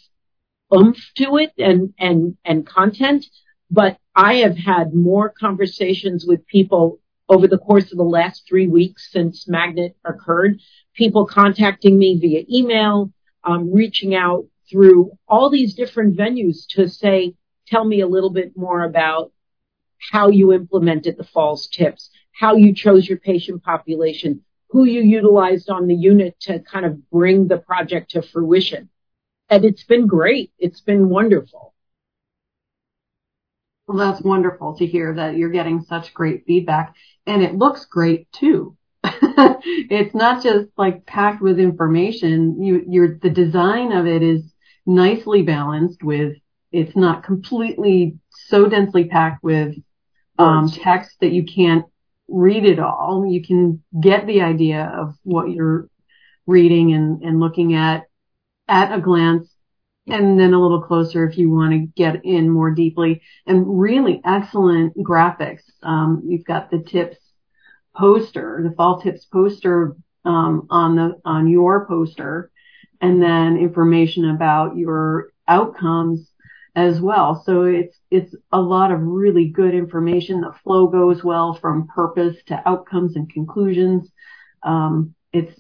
oomph 0.75 0.99
to 1.17 1.37
it 1.37 1.53
and, 1.59 1.93
and, 1.99 2.37
and 2.45 2.67
content. 2.67 3.27
But 3.71 3.99
I 4.15 4.37
have 4.37 4.57
had 4.57 4.95
more 4.95 5.29
conversations 5.29 6.25
with 6.27 6.47
people 6.47 7.01
over 7.29 7.47
the 7.47 7.59
course 7.59 7.91
of 7.93 7.99
the 7.99 8.05
last 8.05 8.45
three 8.49 8.67
weeks 8.67 9.11
since 9.11 9.49
Magnet 9.49 9.97
occurred, 10.05 10.61
people 10.95 11.27
contacting 11.27 11.99
me 11.99 12.19
via 12.19 12.45
email, 12.51 13.13
um, 13.45 13.73
reaching 13.73 14.15
out 14.15 14.47
through 14.71 15.13
all 15.27 15.51
these 15.51 15.75
different 15.75 16.17
venues 16.17 16.67
to 16.71 16.89
say, 16.89 17.35
tell 17.67 17.85
me 17.85 18.01
a 18.01 18.07
little 18.07 18.31
bit 18.31 18.57
more 18.57 18.85
about 18.85 19.33
how 20.13 20.29
you 20.29 20.53
implemented 20.53 21.17
the 21.17 21.25
fall 21.25 21.57
tips, 21.57 22.11
how 22.33 22.57
you 22.57 22.75
chose 22.75 23.09
your 23.09 23.19
patient 23.19 23.63
population, 23.63 24.43
who 24.71 24.85
you 24.85 25.01
utilized 25.01 25.71
on 25.71 25.87
the 25.87 25.95
unit 25.95 26.39
to 26.41 26.61
kind 26.61 26.87
of 26.87 27.11
bring 27.11 27.49
the 27.49 27.59
project 27.59 28.11
to 28.11 28.23
fruition. 28.23 28.89
And 29.51 29.65
it's 29.65 29.85
been 29.85 30.07
great. 30.07 30.53
It's 30.59 30.81
been 30.81 31.09
wonderful. 31.09 31.75
Well, 33.89 33.97
that's 33.97 34.23
wonderful 34.23 34.77
to 34.77 34.87
hear 34.87 35.15
that 35.15 35.39
you're 35.39 35.49
getting 35.49 35.81
such 35.81 36.13
great 36.13 36.45
feedback 36.47 36.95
and 37.27 37.43
it 37.43 37.55
looks 37.55 37.87
great 37.87 38.31
too. 38.33 38.77
it's 39.03 40.15
not 40.15 40.43
just 40.43 40.69
like 40.77 41.07
packed 41.07 41.41
with 41.41 41.59
information. 41.59 42.63
You, 42.63 42.85
you're, 42.87 43.19
the 43.19 43.31
design 43.31 43.93
of 43.93 44.07
it 44.07 44.23
is 44.23 44.43
nicely 44.85 45.41
balanced 45.41 46.03
with, 46.03 46.35
it's 46.71 46.97
not 46.97 47.23
completely 47.25 48.19
so 48.29 48.69
densely 48.69 49.05
packed 49.05 49.43
with 49.43 49.75
um, 50.39 50.71
text 50.71 51.17
that 51.23 51.33
you 51.33 51.45
can't 51.45 51.87
read 52.29 52.67
it 52.67 52.79
all. 52.79 53.25
You 53.27 53.43
can 53.43 53.83
get 53.99 54.27
the 54.27 54.43
idea 54.43 54.85
of 54.85 55.15
what 55.23 55.51
you're 55.51 55.89
reading 56.47 56.93
and, 56.93 57.23
and 57.23 57.41
looking 57.41 57.75
at 57.75 58.05
at 58.69 58.93
a 58.93 59.01
glance 59.01 59.49
and 60.09 60.39
then 60.39 60.55
a 60.55 60.61
little 60.61 60.83
closer 60.83 61.29
if 61.29 61.37
you 61.39 61.51
want 61.51 61.73
to 61.73 61.87
get 61.97 62.25
in 62.25 62.49
more 62.49 62.71
deeply 62.71 63.23
and 63.47 63.81
really 63.81 64.21
excellent 64.25 64.97
graphics. 64.97 65.63
Um, 65.83 66.23
you've 66.25 66.45
got 66.45 66.71
the 66.71 66.81
tips 66.81 67.17
poster, 67.97 68.61
the 68.63 68.75
fall 68.75 69.01
tips 69.01 69.25
poster, 69.27 69.97
um, 70.25 70.67
on 70.71 70.97
the, 70.97 71.21
on 71.25 71.49
your 71.49 71.87
poster 71.87 72.51
and 73.01 73.23
then 73.23 73.57
information 73.57 74.31
about 74.31 74.77
your 74.77 75.31
outcomes 75.47 76.31
as 76.75 77.01
well. 77.01 77.43
So 77.45 77.65
it's, 77.65 77.97
it's 78.11 78.35
a 78.53 78.61
lot 78.61 78.93
of 78.93 79.01
really 79.01 79.49
good 79.49 79.75
information. 79.75 80.41
The 80.41 80.55
flow 80.63 80.87
goes 80.89 81.25
well 81.25 81.55
from 81.55 81.89
purpose 81.89 82.37
to 82.47 82.63
outcomes 82.69 83.17
and 83.17 83.33
conclusions. 83.33 84.11
Um, 84.63 85.15
it's 85.33 85.59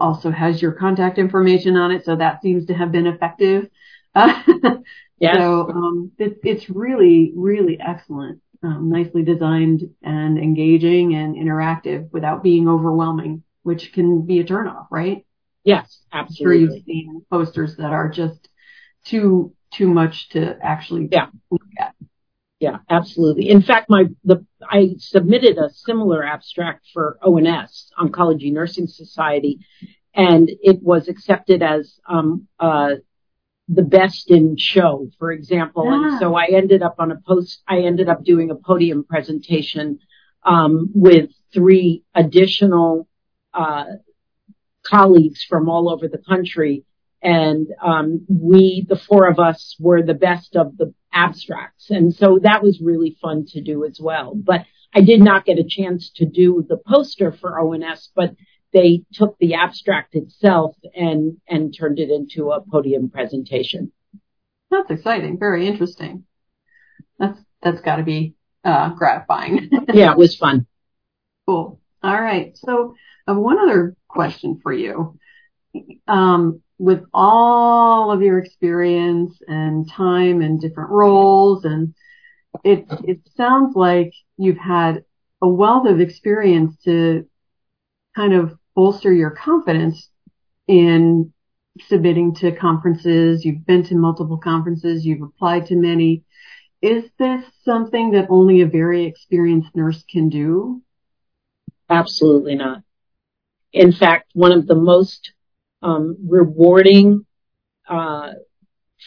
also 0.00 0.30
has 0.30 0.60
your 0.60 0.72
contact 0.72 1.18
information 1.18 1.76
on 1.76 1.90
it. 1.90 2.04
So 2.04 2.16
that 2.16 2.42
seems 2.42 2.66
to 2.66 2.74
have 2.74 2.92
been 2.92 3.06
effective. 3.06 3.68
yes. 4.16 5.36
So, 5.36 5.68
um, 5.68 6.12
it, 6.18 6.38
it's 6.42 6.68
really, 6.68 7.32
really 7.36 7.78
excellent. 7.80 8.40
Um, 8.62 8.90
nicely 8.90 9.22
designed 9.22 9.88
and 10.02 10.38
engaging 10.38 11.14
and 11.14 11.34
interactive 11.34 12.10
without 12.12 12.42
being 12.42 12.68
overwhelming, 12.68 13.42
which 13.62 13.92
can 13.94 14.26
be 14.26 14.40
a 14.40 14.44
turnoff, 14.44 14.86
right? 14.90 15.24
Yes, 15.64 16.02
absolutely. 16.12 16.64
I'm 16.64 16.68
sure 16.68 16.74
you've 16.76 16.84
seen 16.84 17.22
posters 17.30 17.76
that 17.76 17.92
are 17.92 18.10
just 18.10 18.48
too 19.06 19.54
too 19.72 19.88
much 19.88 20.28
to 20.30 20.58
actually 20.62 21.08
yeah. 21.10 21.26
look 21.50 21.62
at. 21.78 21.94
Yeah, 22.58 22.78
absolutely. 22.90 23.48
In 23.48 23.62
fact, 23.62 23.88
my 23.88 24.04
the 24.24 24.44
I 24.68 24.94
submitted 24.98 25.58
a 25.58 25.70
similar 25.70 26.24
abstract 26.24 26.86
for 26.92 27.18
ONS, 27.22 27.92
Oncology 27.98 28.52
Nursing 28.52 28.86
Society, 28.86 29.60
and 30.14 30.50
it 30.62 30.82
was 30.82 31.08
accepted 31.08 31.62
as 31.62 31.98
um, 32.08 32.48
uh, 32.58 32.94
the 33.68 33.82
best 33.82 34.30
in 34.30 34.56
show, 34.56 35.08
for 35.18 35.30
example. 35.32 35.84
Yeah. 35.84 36.10
And 36.10 36.18
so 36.18 36.34
I 36.34 36.46
ended 36.46 36.82
up 36.82 36.96
on 36.98 37.12
a 37.12 37.20
post. 37.26 37.62
I 37.68 37.80
ended 37.80 38.08
up 38.08 38.24
doing 38.24 38.50
a 38.50 38.56
podium 38.56 39.04
presentation 39.04 40.00
um, 40.44 40.90
with 40.94 41.30
three 41.52 42.04
additional 42.14 43.08
uh, 43.54 43.84
colleagues 44.82 45.44
from 45.44 45.68
all 45.68 45.88
over 45.90 46.08
the 46.08 46.18
country 46.18 46.84
and 47.22 47.68
um, 47.82 48.24
we, 48.28 48.86
the 48.88 48.96
four 48.96 49.28
of 49.28 49.38
us, 49.38 49.76
were 49.78 50.02
the 50.02 50.14
best 50.14 50.56
of 50.56 50.76
the 50.76 50.94
abstracts, 51.12 51.90
and 51.90 52.14
so 52.14 52.38
that 52.42 52.62
was 52.62 52.80
really 52.80 53.16
fun 53.20 53.46
to 53.50 53.60
do 53.60 53.84
as 53.84 53.98
well. 54.00 54.34
But 54.34 54.66
I 54.94 55.02
did 55.02 55.20
not 55.20 55.44
get 55.44 55.58
a 55.58 55.66
chance 55.68 56.10
to 56.16 56.26
do 56.26 56.64
the 56.68 56.76
poster 56.76 57.32
for 57.32 57.60
ONS, 57.60 58.10
but 58.14 58.34
they 58.72 59.02
took 59.12 59.36
the 59.38 59.54
abstract 59.54 60.14
itself 60.14 60.76
and 60.94 61.38
and 61.48 61.74
turned 61.76 61.98
it 61.98 62.10
into 62.10 62.50
a 62.50 62.60
podium 62.60 63.10
presentation. 63.10 63.92
That's 64.70 64.90
exciting. 64.90 65.38
Very 65.38 65.66
interesting. 65.66 66.24
That's 67.18 67.38
that's 67.62 67.80
got 67.80 67.96
to 67.96 68.02
be 68.02 68.34
uh, 68.64 68.90
gratifying. 68.90 69.70
yeah, 69.92 70.12
it 70.12 70.18
was 70.18 70.36
fun. 70.36 70.66
Cool. 71.46 71.80
All 72.02 72.20
right. 72.20 72.56
So, 72.56 72.94
I 73.26 73.32
have 73.32 73.40
one 73.40 73.58
other 73.58 73.96
question 74.08 74.60
for 74.62 74.72
you. 74.72 75.18
Um, 76.08 76.62
with 76.80 77.04
all 77.12 78.10
of 78.10 78.22
your 78.22 78.38
experience 78.38 79.38
and 79.46 79.86
time 79.90 80.40
and 80.40 80.62
different 80.62 80.88
roles 80.88 81.66
and 81.66 81.94
it 82.64 82.86
it 83.04 83.20
sounds 83.36 83.76
like 83.76 84.14
you've 84.38 84.56
had 84.56 85.04
a 85.42 85.48
wealth 85.48 85.86
of 85.86 86.00
experience 86.00 86.74
to 86.82 87.28
kind 88.16 88.32
of 88.32 88.56
bolster 88.74 89.12
your 89.12 89.30
confidence 89.30 90.08
in 90.66 91.34
submitting 91.80 92.34
to 92.36 92.56
conferences. 92.56 93.44
You've 93.44 93.66
been 93.66 93.84
to 93.84 93.94
multiple 93.94 94.38
conferences. 94.38 95.04
You've 95.04 95.22
applied 95.22 95.66
to 95.66 95.76
many. 95.76 96.24
Is 96.80 97.04
this 97.18 97.44
something 97.62 98.12
that 98.12 98.28
only 98.30 98.62
a 98.62 98.66
very 98.66 99.04
experienced 99.04 99.76
nurse 99.76 100.02
can 100.10 100.30
do? 100.30 100.80
Absolutely 101.90 102.54
not. 102.54 102.82
In 103.70 103.92
fact, 103.92 104.30
one 104.32 104.52
of 104.52 104.66
the 104.66 104.74
most 104.74 105.32
um, 105.82 106.16
rewarding 106.28 107.26
uh, 107.88 108.32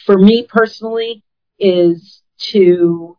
for 0.05 0.17
me 0.17 0.45
personally 0.47 1.23
is 1.59 2.21
to 2.37 3.17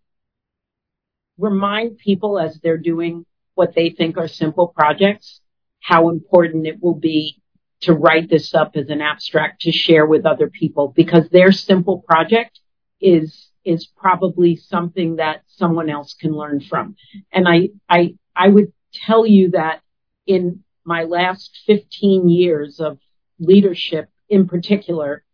remind 1.39 1.99
people 1.99 2.39
as 2.39 2.59
they're 2.63 2.79
doing 2.79 3.25
what 3.55 3.75
they 3.75 3.91
think 3.91 4.17
are 4.17 4.29
simple 4.29 4.69
projects 4.69 5.41
how 5.85 6.09
important 6.09 6.67
it 6.67 6.83
will 6.83 6.95
be 6.95 7.41
to 7.83 7.93
write 7.93 8.31
this 8.31 8.55
up 8.55 8.73
as 8.75 8.89
an 8.89 9.03
abstract 9.03 9.61
to 9.61 9.71
share 9.71 10.07
with 10.07 10.25
other 10.25 10.49
people 10.49 10.93
because 10.97 11.29
their 11.29 11.53
simple 11.53 12.03
project 12.09 12.59
is 13.01 13.51
is 13.65 13.87
probably 13.97 14.57
something 14.57 15.17
that 15.17 15.43
someone 15.47 15.91
else 15.91 16.15
can 16.15 16.33
learn 16.33 16.61
from. 16.61 16.97
And 17.31 17.47
i 17.47 17.69
i 17.89 18.15
i 18.35 18.49
would 18.49 18.73
tell 18.95 19.27
you 19.27 19.51
that 19.51 19.83
in 20.27 20.65
my 20.85 21.05
last 21.05 21.59
15 21.67 22.29
years 22.29 22.81
of 22.81 22.99
leadership 23.45 24.09
in 24.29 24.49
particular, 24.49 25.25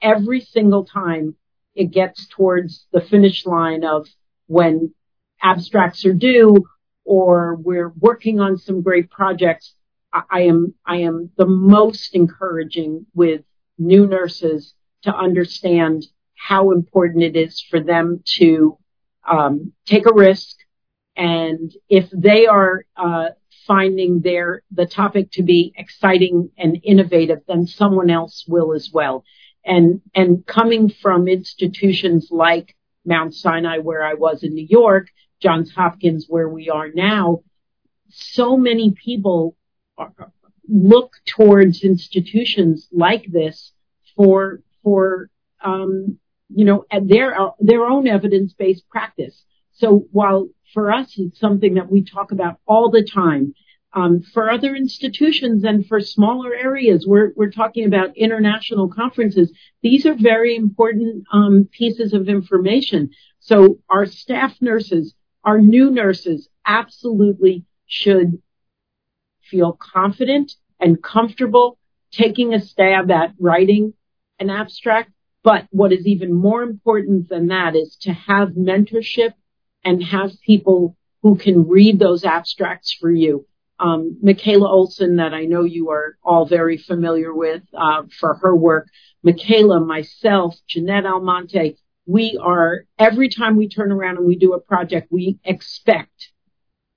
every 0.00 0.40
single 0.40 0.84
time 0.84 1.36
it 1.74 1.90
gets 1.90 2.26
towards 2.28 2.86
the 2.92 3.00
finish 3.00 3.46
line 3.46 3.84
of 3.84 4.06
when 4.46 4.94
abstracts 5.42 6.04
are 6.04 6.12
due 6.12 6.64
or 7.04 7.56
we're 7.56 7.92
working 7.98 8.40
on 8.40 8.56
some 8.56 8.82
great 8.82 9.10
projects, 9.10 9.74
I 10.12 10.42
am, 10.42 10.74
I 10.86 10.98
am 10.98 11.30
the 11.36 11.46
most 11.46 12.14
encouraging 12.14 13.06
with 13.14 13.42
new 13.78 14.06
nurses 14.06 14.74
to 15.02 15.14
understand 15.14 16.06
how 16.34 16.70
important 16.70 17.24
it 17.24 17.36
is 17.36 17.60
for 17.60 17.80
them 17.80 18.22
to 18.38 18.78
um, 19.28 19.72
take 19.86 20.06
a 20.06 20.14
risk. 20.14 20.56
And 21.16 21.72
if 21.88 22.08
they 22.10 22.46
are 22.46 22.84
uh, 22.96 23.30
finding 23.66 24.20
their 24.20 24.62
the 24.70 24.86
topic 24.86 25.30
to 25.32 25.42
be 25.42 25.72
exciting 25.76 26.50
and 26.58 26.78
innovative, 26.82 27.40
then 27.46 27.66
someone 27.66 28.10
else 28.10 28.44
will 28.46 28.72
as 28.72 28.90
well. 28.92 29.24
And 29.64 30.00
and 30.14 30.46
coming 30.46 30.90
from 30.90 31.28
institutions 31.28 32.28
like 32.30 32.76
Mount 33.04 33.34
Sinai, 33.34 33.78
where 33.78 34.04
I 34.04 34.14
was 34.14 34.42
in 34.42 34.54
New 34.54 34.66
York, 34.68 35.08
Johns 35.40 35.72
Hopkins, 35.72 36.26
where 36.28 36.48
we 36.48 36.68
are 36.70 36.88
now, 36.94 37.42
so 38.08 38.56
many 38.56 38.92
people 38.92 39.56
are, 39.98 40.12
look 40.68 41.12
towards 41.26 41.82
institutions 41.82 42.88
like 42.92 43.26
this 43.26 43.72
for 44.16 44.60
for 44.82 45.30
um, 45.62 46.18
you 46.48 46.64
know 46.64 46.84
their 47.02 47.36
their 47.58 47.84
own 47.84 48.06
evidence 48.06 48.52
based 48.52 48.88
practice. 48.88 49.44
So 49.74 50.06
while 50.12 50.48
for 50.72 50.92
us, 50.92 51.14
it's 51.16 51.38
something 51.38 51.74
that 51.74 51.90
we 51.90 52.04
talk 52.04 52.32
about 52.32 52.58
all 52.66 52.90
the 52.90 53.04
time. 53.04 53.54
Um, 53.92 54.22
for 54.22 54.50
other 54.50 54.74
institutions 54.74 55.62
and 55.62 55.86
for 55.86 56.00
smaller 56.00 56.52
areas, 56.52 57.06
we're, 57.06 57.30
we're 57.36 57.50
talking 57.50 57.86
about 57.86 58.16
international 58.16 58.88
conferences. 58.88 59.52
These 59.82 60.04
are 60.04 60.14
very 60.14 60.56
important 60.56 61.24
um, 61.32 61.68
pieces 61.70 62.12
of 62.12 62.28
information. 62.28 63.10
So 63.38 63.78
our 63.88 64.06
staff 64.06 64.56
nurses, 64.60 65.14
our 65.44 65.60
new 65.60 65.92
nurses, 65.92 66.48
absolutely 66.66 67.64
should 67.86 68.42
feel 69.42 69.78
confident 69.80 70.54
and 70.80 71.00
comfortable 71.00 71.78
taking 72.10 72.52
a 72.52 72.60
stab 72.60 73.10
at 73.12 73.34
writing 73.38 73.94
an 74.40 74.50
abstract. 74.50 75.12
But 75.44 75.66
what 75.70 75.92
is 75.92 76.06
even 76.06 76.32
more 76.32 76.62
important 76.62 77.28
than 77.28 77.48
that 77.48 77.76
is 77.76 77.96
to 78.02 78.12
have 78.12 78.50
mentorship 78.50 79.34
and 79.84 80.02
have 80.02 80.32
people 80.44 80.96
who 81.22 81.36
can 81.36 81.68
read 81.68 81.98
those 81.98 82.24
abstracts 82.24 82.92
for 82.92 83.10
you. 83.10 83.46
Um, 83.80 84.18
Michaela 84.22 84.68
Olson, 84.68 85.16
that 85.16 85.34
I 85.34 85.44
know 85.46 85.64
you 85.64 85.90
are 85.90 86.16
all 86.22 86.46
very 86.46 86.76
familiar 86.76 87.34
with 87.34 87.62
uh, 87.74 88.02
for 88.20 88.34
her 88.34 88.54
work. 88.54 88.88
Michaela, 89.22 89.80
myself, 89.80 90.56
Jeanette 90.68 91.06
Almonte, 91.06 91.76
we 92.06 92.38
are 92.40 92.84
every 92.98 93.28
time 93.28 93.56
we 93.56 93.68
turn 93.68 93.90
around 93.90 94.18
and 94.18 94.26
we 94.26 94.36
do 94.36 94.52
a 94.52 94.60
project, 94.60 95.10
we 95.10 95.38
expect 95.44 96.30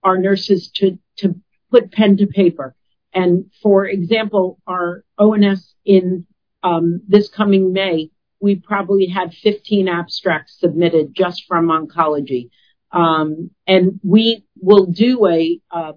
our 0.03 0.17
nurses 0.17 0.69
to 0.75 0.99
to 1.17 1.35
put 1.71 1.91
pen 1.91 2.17
to 2.17 2.27
paper. 2.27 2.75
And 3.13 3.45
for 3.63 3.85
example, 3.85 4.59
our 4.67 5.03
ONS 5.17 5.73
in 5.85 6.25
um, 6.63 7.01
this 7.07 7.29
coming 7.29 7.73
May, 7.73 8.11
we 8.39 8.55
probably 8.57 9.07
had 9.07 9.33
15 9.33 9.87
abstracts 9.87 10.59
submitted 10.59 11.15
just 11.15 11.45
from 11.47 11.67
oncology. 11.67 12.49
Um, 12.91 13.51
and 13.65 13.99
we 14.03 14.45
will 14.55 14.85
do 14.85 15.27
a, 15.27 15.59
a 15.71 15.93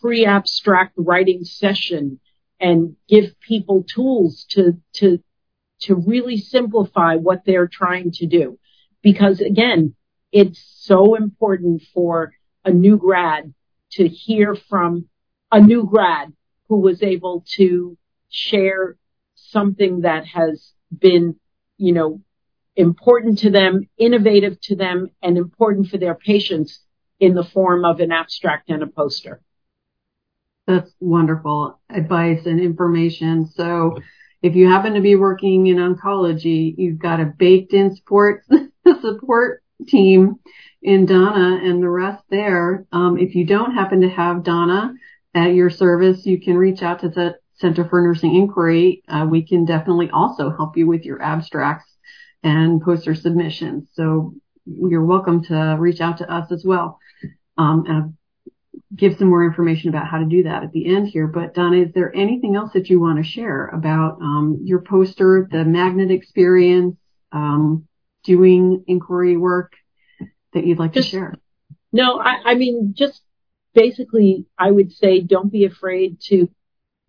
pre-abstract 0.00 0.92
writing 0.96 1.44
session 1.44 2.20
and 2.60 2.96
give 3.08 3.38
people 3.40 3.84
tools 3.84 4.44
to, 4.50 4.80
to, 4.94 5.18
to 5.80 5.94
really 5.94 6.36
simplify 6.36 7.16
what 7.16 7.42
they're 7.44 7.68
trying 7.68 8.10
to 8.12 8.26
do. 8.26 8.58
Because 9.02 9.40
again, 9.40 9.94
it's 10.32 10.62
so 10.80 11.14
important 11.14 11.82
for 11.92 12.32
a 12.64 12.70
new 12.70 12.96
grad 12.96 13.52
to 13.92 14.08
hear 14.08 14.54
from 14.54 15.08
a 15.52 15.60
new 15.60 15.84
grad 15.84 16.32
who 16.68 16.80
was 16.80 17.02
able 17.02 17.44
to 17.56 17.96
share 18.28 18.96
something 19.34 20.00
that 20.00 20.26
has 20.26 20.72
been, 20.96 21.36
you 21.76 21.92
know, 21.92 22.20
important 22.76 23.38
to 23.38 23.50
them, 23.50 23.88
innovative 23.98 24.60
to 24.62 24.76
them, 24.76 25.10
and 25.22 25.36
important 25.36 25.88
for 25.88 25.98
their 25.98 26.14
patients 26.14 26.80
in 27.20 27.34
the 27.34 27.44
form 27.44 27.84
of 27.84 28.00
an 28.00 28.12
abstract 28.12 28.70
and 28.70 28.82
a 28.82 28.86
poster. 28.86 29.40
That's 30.66 30.90
wonderful 31.00 31.78
advice 31.90 32.46
and 32.46 32.60
information. 32.60 33.46
So 33.46 33.98
if 34.42 34.54
you 34.54 34.68
happen 34.68 34.94
to 34.94 35.00
be 35.00 35.14
working 35.16 35.66
in 35.66 35.76
oncology, 35.76 36.74
you've 36.76 36.98
got 36.98 37.20
a 37.20 37.26
baked 37.26 37.72
in 37.72 37.94
support 37.94 38.44
support 39.00 39.62
team 39.86 40.36
in 40.82 41.06
Donna 41.06 41.60
and 41.62 41.82
the 41.82 41.88
rest 41.88 42.22
there. 42.30 42.86
Um, 42.92 43.18
if 43.18 43.34
you 43.34 43.46
don't 43.46 43.74
happen 43.74 44.00
to 44.02 44.08
have 44.08 44.44
Donna 44.44 44.94
at 45.34 45.54
your 45.54 45.70
service, 45.70 46.26
you 46.26 46.40
can 46.40 46.56
reach 46.56 46.82
out 46.82 47.00
to 47.00 47.08
the 47.08 47.36
Center 47.56 47.88
for 47.88 48.02
Nursing 48.02 48.34
Inquiry. 48.34 49.02
Uh, 49.08 49.26
we 49.30 49.46
can 49.46 49.64
definitely 49.64 50.10
also 50.10 50.50
help 50.50 50.76
you 50.76 50.86
with 50.86 51.04
your 51.04 51.22
abstracts 51.22 51.93
and 52.44 52.80
post 52.80 53.06
poster 53.06 53.14
submissions. 53.14 53.88
So 53.94 54.34
you're 54.66 55.04
welcome 55.04 55.42
to 55.44 55.76
reach 55.78 56.00
out 56.00 56.18
to 56.18 56.30
us 56.30 56.52
as 56.52 56.64
well. 56.64 57.00
Um, 57.56 57.84
and 57.88 58.14
give 58.94 59.16
some 59.18 59.28
more 59.28 59.44
information 59.44 59.88
about 59.88 60.06
how 60.06 60.18
to 60.18 60.24
do 60.24 60.44
that 60.44 60.62
at 60.62 60.72
the 60.72 60.94
end 60.94 61.08
here. 61.08 61.26
But 61.26 61.54
Donna, 61.54 61.78
is 61.78 61.92
there 61.94 62.14
anything 62.14 62.54
else 62.54 62.72
that 62.74 62.88
you 62.88 63.00
want 63.00 63.18
to 63.18 63.28
share 63.28 63.66
about 63.66 64.20
um, 64.20 64.60
your 64.62 64.80
poster, 64.80 65.48
the 65.50 65.64
magnet 65.64 66.10
experience, 66.10 66.96
um, 67.32 67.88
doing 68.24 68.84
inquiry 68.86 69.36
work 69.36 69.72
that 70.52 70.66
you'd 70.66 70.78
like 70.78 70.92
just, 70.92 71.10
to 71.10 71.16
share? 71.16 71.34
No, 71.92 72.18
I, 72.18 72.52
I 72.52 72.54
mean, 72.54 72.94
just 72.96 73.22
basically, 73.74 74.46
I 74.58 74.70
would 74.70 74.92
say 74.92 75.20
don't 75.20 75.50
be 75.50 75.64
afraid 75.64 76.20
to 76.26 76.48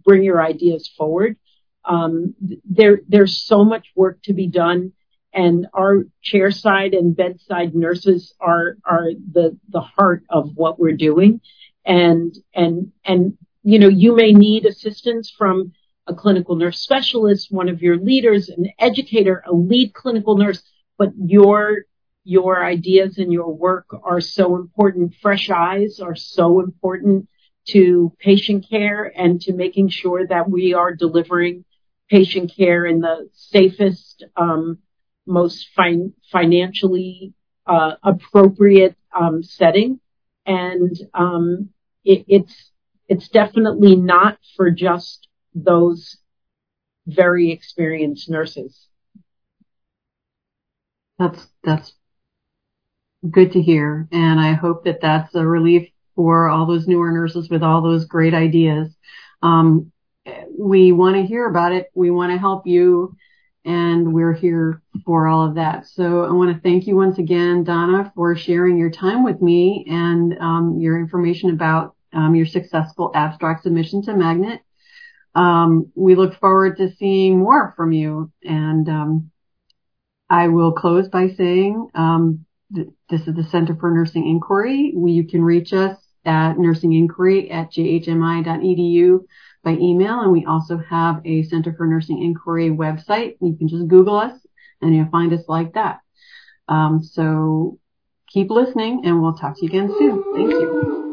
bring 0.04 0.24
your 0.24 0.42
ideas 0.42 0.90
forward. 0.98 1.38
Um, 1.84 2.36
there, 2.68 3.00
there's 3.08 3.44
so 3.44 3.64
much 3.64 3.88
work 3.96 4.20
to 4.24 4.34
be 4.34 4.48
done 4.48 4.94
and 5.36 5.68
our 5.74 6.06
chairside 6.24 6.98
and 6.98 7.16
bedside 7.16 7.76
nurses 7.76 8.34
are 8.40 8.78
are 8.86 9.10
the 9.32 9.58
the 9.70 9.82
heart 9.82 10.24
of 10.30 10.56
what 10.56 10.80
we're 10.80 10.98
doing. 10.98 11.42
And 11.86 12.36
and 12.56 12.92
and 13.04 13.38
you 13.64 13.78
know 13.78 13.90
you 13.90 14.16
may 14.16 14.32
need 14.32 14.66
assistance 14.66 15.30
from 15.30 15.74
a 16.08 16.14
clinical 16.14 16.56
nurse 16.56 16.80
specialist 16.80 17.52
one 17.52 17.68
of 17.68 17.82
your 17.82 17.98
leaders 17.98 18.50
an 18.50 18.68
educator 18.78 19.44
a 19.48 19.52
lead 19.52 19.92
clinical 19.92 20.38
nurse 20.38 20.62
but 21.00 21.10
your 21.18 21.86
your 22.26 22.66
ideas 22.66 23.20
and 23.20 23.32
your 23.32 23.54
work 23.54 23.86
are 24.04 24.20
so 24.20 24.56
important. 24.56 25.14
Fresh 25.22 25.50
eyes 25.52 26.00
are 26.00 26.16
so 26.16 26.60
important 26.60 27.30
to 27.68 28.12
patient 28.20 28.66
care 28.68 29.12
and 29.16 29.40
to 29.42 29.54
making 29.54 29.90
sure 29.90 30.26
that 30.28 30.50
we 30.50 30.74
are 30.74 30.94
delivering 30.94 31.64
patient 32.10 32.52
care 32.56 32.86
in 32.86 33.00
the 33.00 33.30
safest 33.34 34.26
um, 34.36 34.80
most 35.26 35.68
fin- 35.76 36.14
financially 36.32 37.34
uh, 37.66 37.94
appropriate 38.04 38.96
um, 39.20 39.44
setting, 39.44 40.00
and 40.46 40.96
um, 41.14 41.70
it, 42.04 42.26
it's 42.28 42.72
it's 43.08 43.28
definitely 43.30 43.96
not 43.96 44.38
for 44.56 44.72
just 44.72 45.28
those 45.54 46.18
very 47.08 47.52
experienced 47.52 48.30
nurses. 48.30 48.88
That's 51.18 51.48
that's 51.64 51.94
good 53.30 53.52
to 53.54 53.62
hear, 53.62 54.08
and 54.12 54.40
I 54.40 54.54
hope 54.54 54.84
that 54.86 55.02
that's 55.02 55.34
a 55.36 55.46
relief 55.46 55.90
for 56.16 56.48
all 56.50 56.66
those 56.66 56.88
newer 56.88 57.12
nurses 57.12 57.50
with 57.50 57.64
all 57.64 57.82
those 57.82 58.06
great 58.06 58.34
ideas. 58.34 58.96
Um, 59.42 59.92
we 60.58 60.92
want 60.92 61.16
to 61.16 61.24
hear 61.24 61.48
about 61.48 61.74
it. 61.74 61.92
We 61.94 62.10
want 62.12 62.32
to 62.32 62.38
help 62.38 62.66
you 62.66 63.16
and 63.66 64.14
we're 64.14 64.34
here 64.34 64.82
for 65.04 65.28
all 65.28 65.48
of 65.48 65.56
that. 65.56 65.88
So 65.88 66.24
I 66.24 66.32
want 66.32 66.56
to 66.56 66.62
thank 66.62 66.86
you 66.86 66.96
once 66.96 67.18
again, 67.18 67.64
Donna, 67.64 68.12
for 68.16 68.36
sharing 68.36 68.78
your 68.78 68.92
time 68.92 69.24
with 69.24 69.42
me 69.42 69.86
and 69.90 70.38
um, 70.40 70.78
your 70.80 71.00
information 71.00 71.50
about 71.50 71.96
um, 72.14 72.36
your 72.36 72.46
successful 72.46 73.12
abstract 73.16 73.64
submission 73.64 74.04
to 74.04 74.16
Magnet. 74.16 74.62
Um, 75.34 75.92
we 75.96 76.16
look 76.16 76.40
forward 76.40 76.78
to 76.78 76.96
seeing 76.96 77.40
more 77.40 77.74
from 77.76 77.92
you. 77.92 78.32
And 78.44 78.88
um, 78.88 79.32
I 80.30 80.48
will 80.48 80.72
close 80.72 81.10
by 81.10 81.30
saying 81.30 81.90
um, 81.96 82.46
th- 82.74 82.88
this 83.10 83.22
is 83.22 83.36
the 83.36 83.44
Center 83.44 83.76
for 83.76 83.92
Nursing 83.92 84.30
Inquiry. 84.30 84.94
You 84.96 85.28
can 85.28 85.44
reach 85.44 85.74
us 85.74 85.98
at 86.24 86.56
nursinginquiry 86.56 87.52
at 87.52 87.72
jhmi.edu 87.72 89.20
by 89.66 89.72
email. 89.72 90.22
And 90.22 90.32
we 90.32 90.46
also 90.46 90.78
have 90.78 91.22
a 91.26 91.44
Center 91.44 91.74
for 91.74 91.86
Nursing 91.86 92.24
Inquiry 92.24 92.70
website. 92.70 93.36
You 93.42 93.58
can 93.58 93.68
just 93.68 93.90
Google 93.90 94.16
us 94.16 94.40
and 94.82 94.96
you'll 94.96 95.10
find 95.10 95.34
us 95.34 95.44
like 95.50 95.74
that. 95.74 96.00
Um, 96.70 97.04
so 97.04 97.80
keep 98.30 98.50
listening 98.50 99.02
and 99.04 99.22
we'll 99.22 99.34
talk 99.34 99.58
to 99.58 99.66
you 99.66 99.68
again 99.68 99.94
soon. 99.98 100.24
Thank 100.34 100.52
you. 100.52 101.05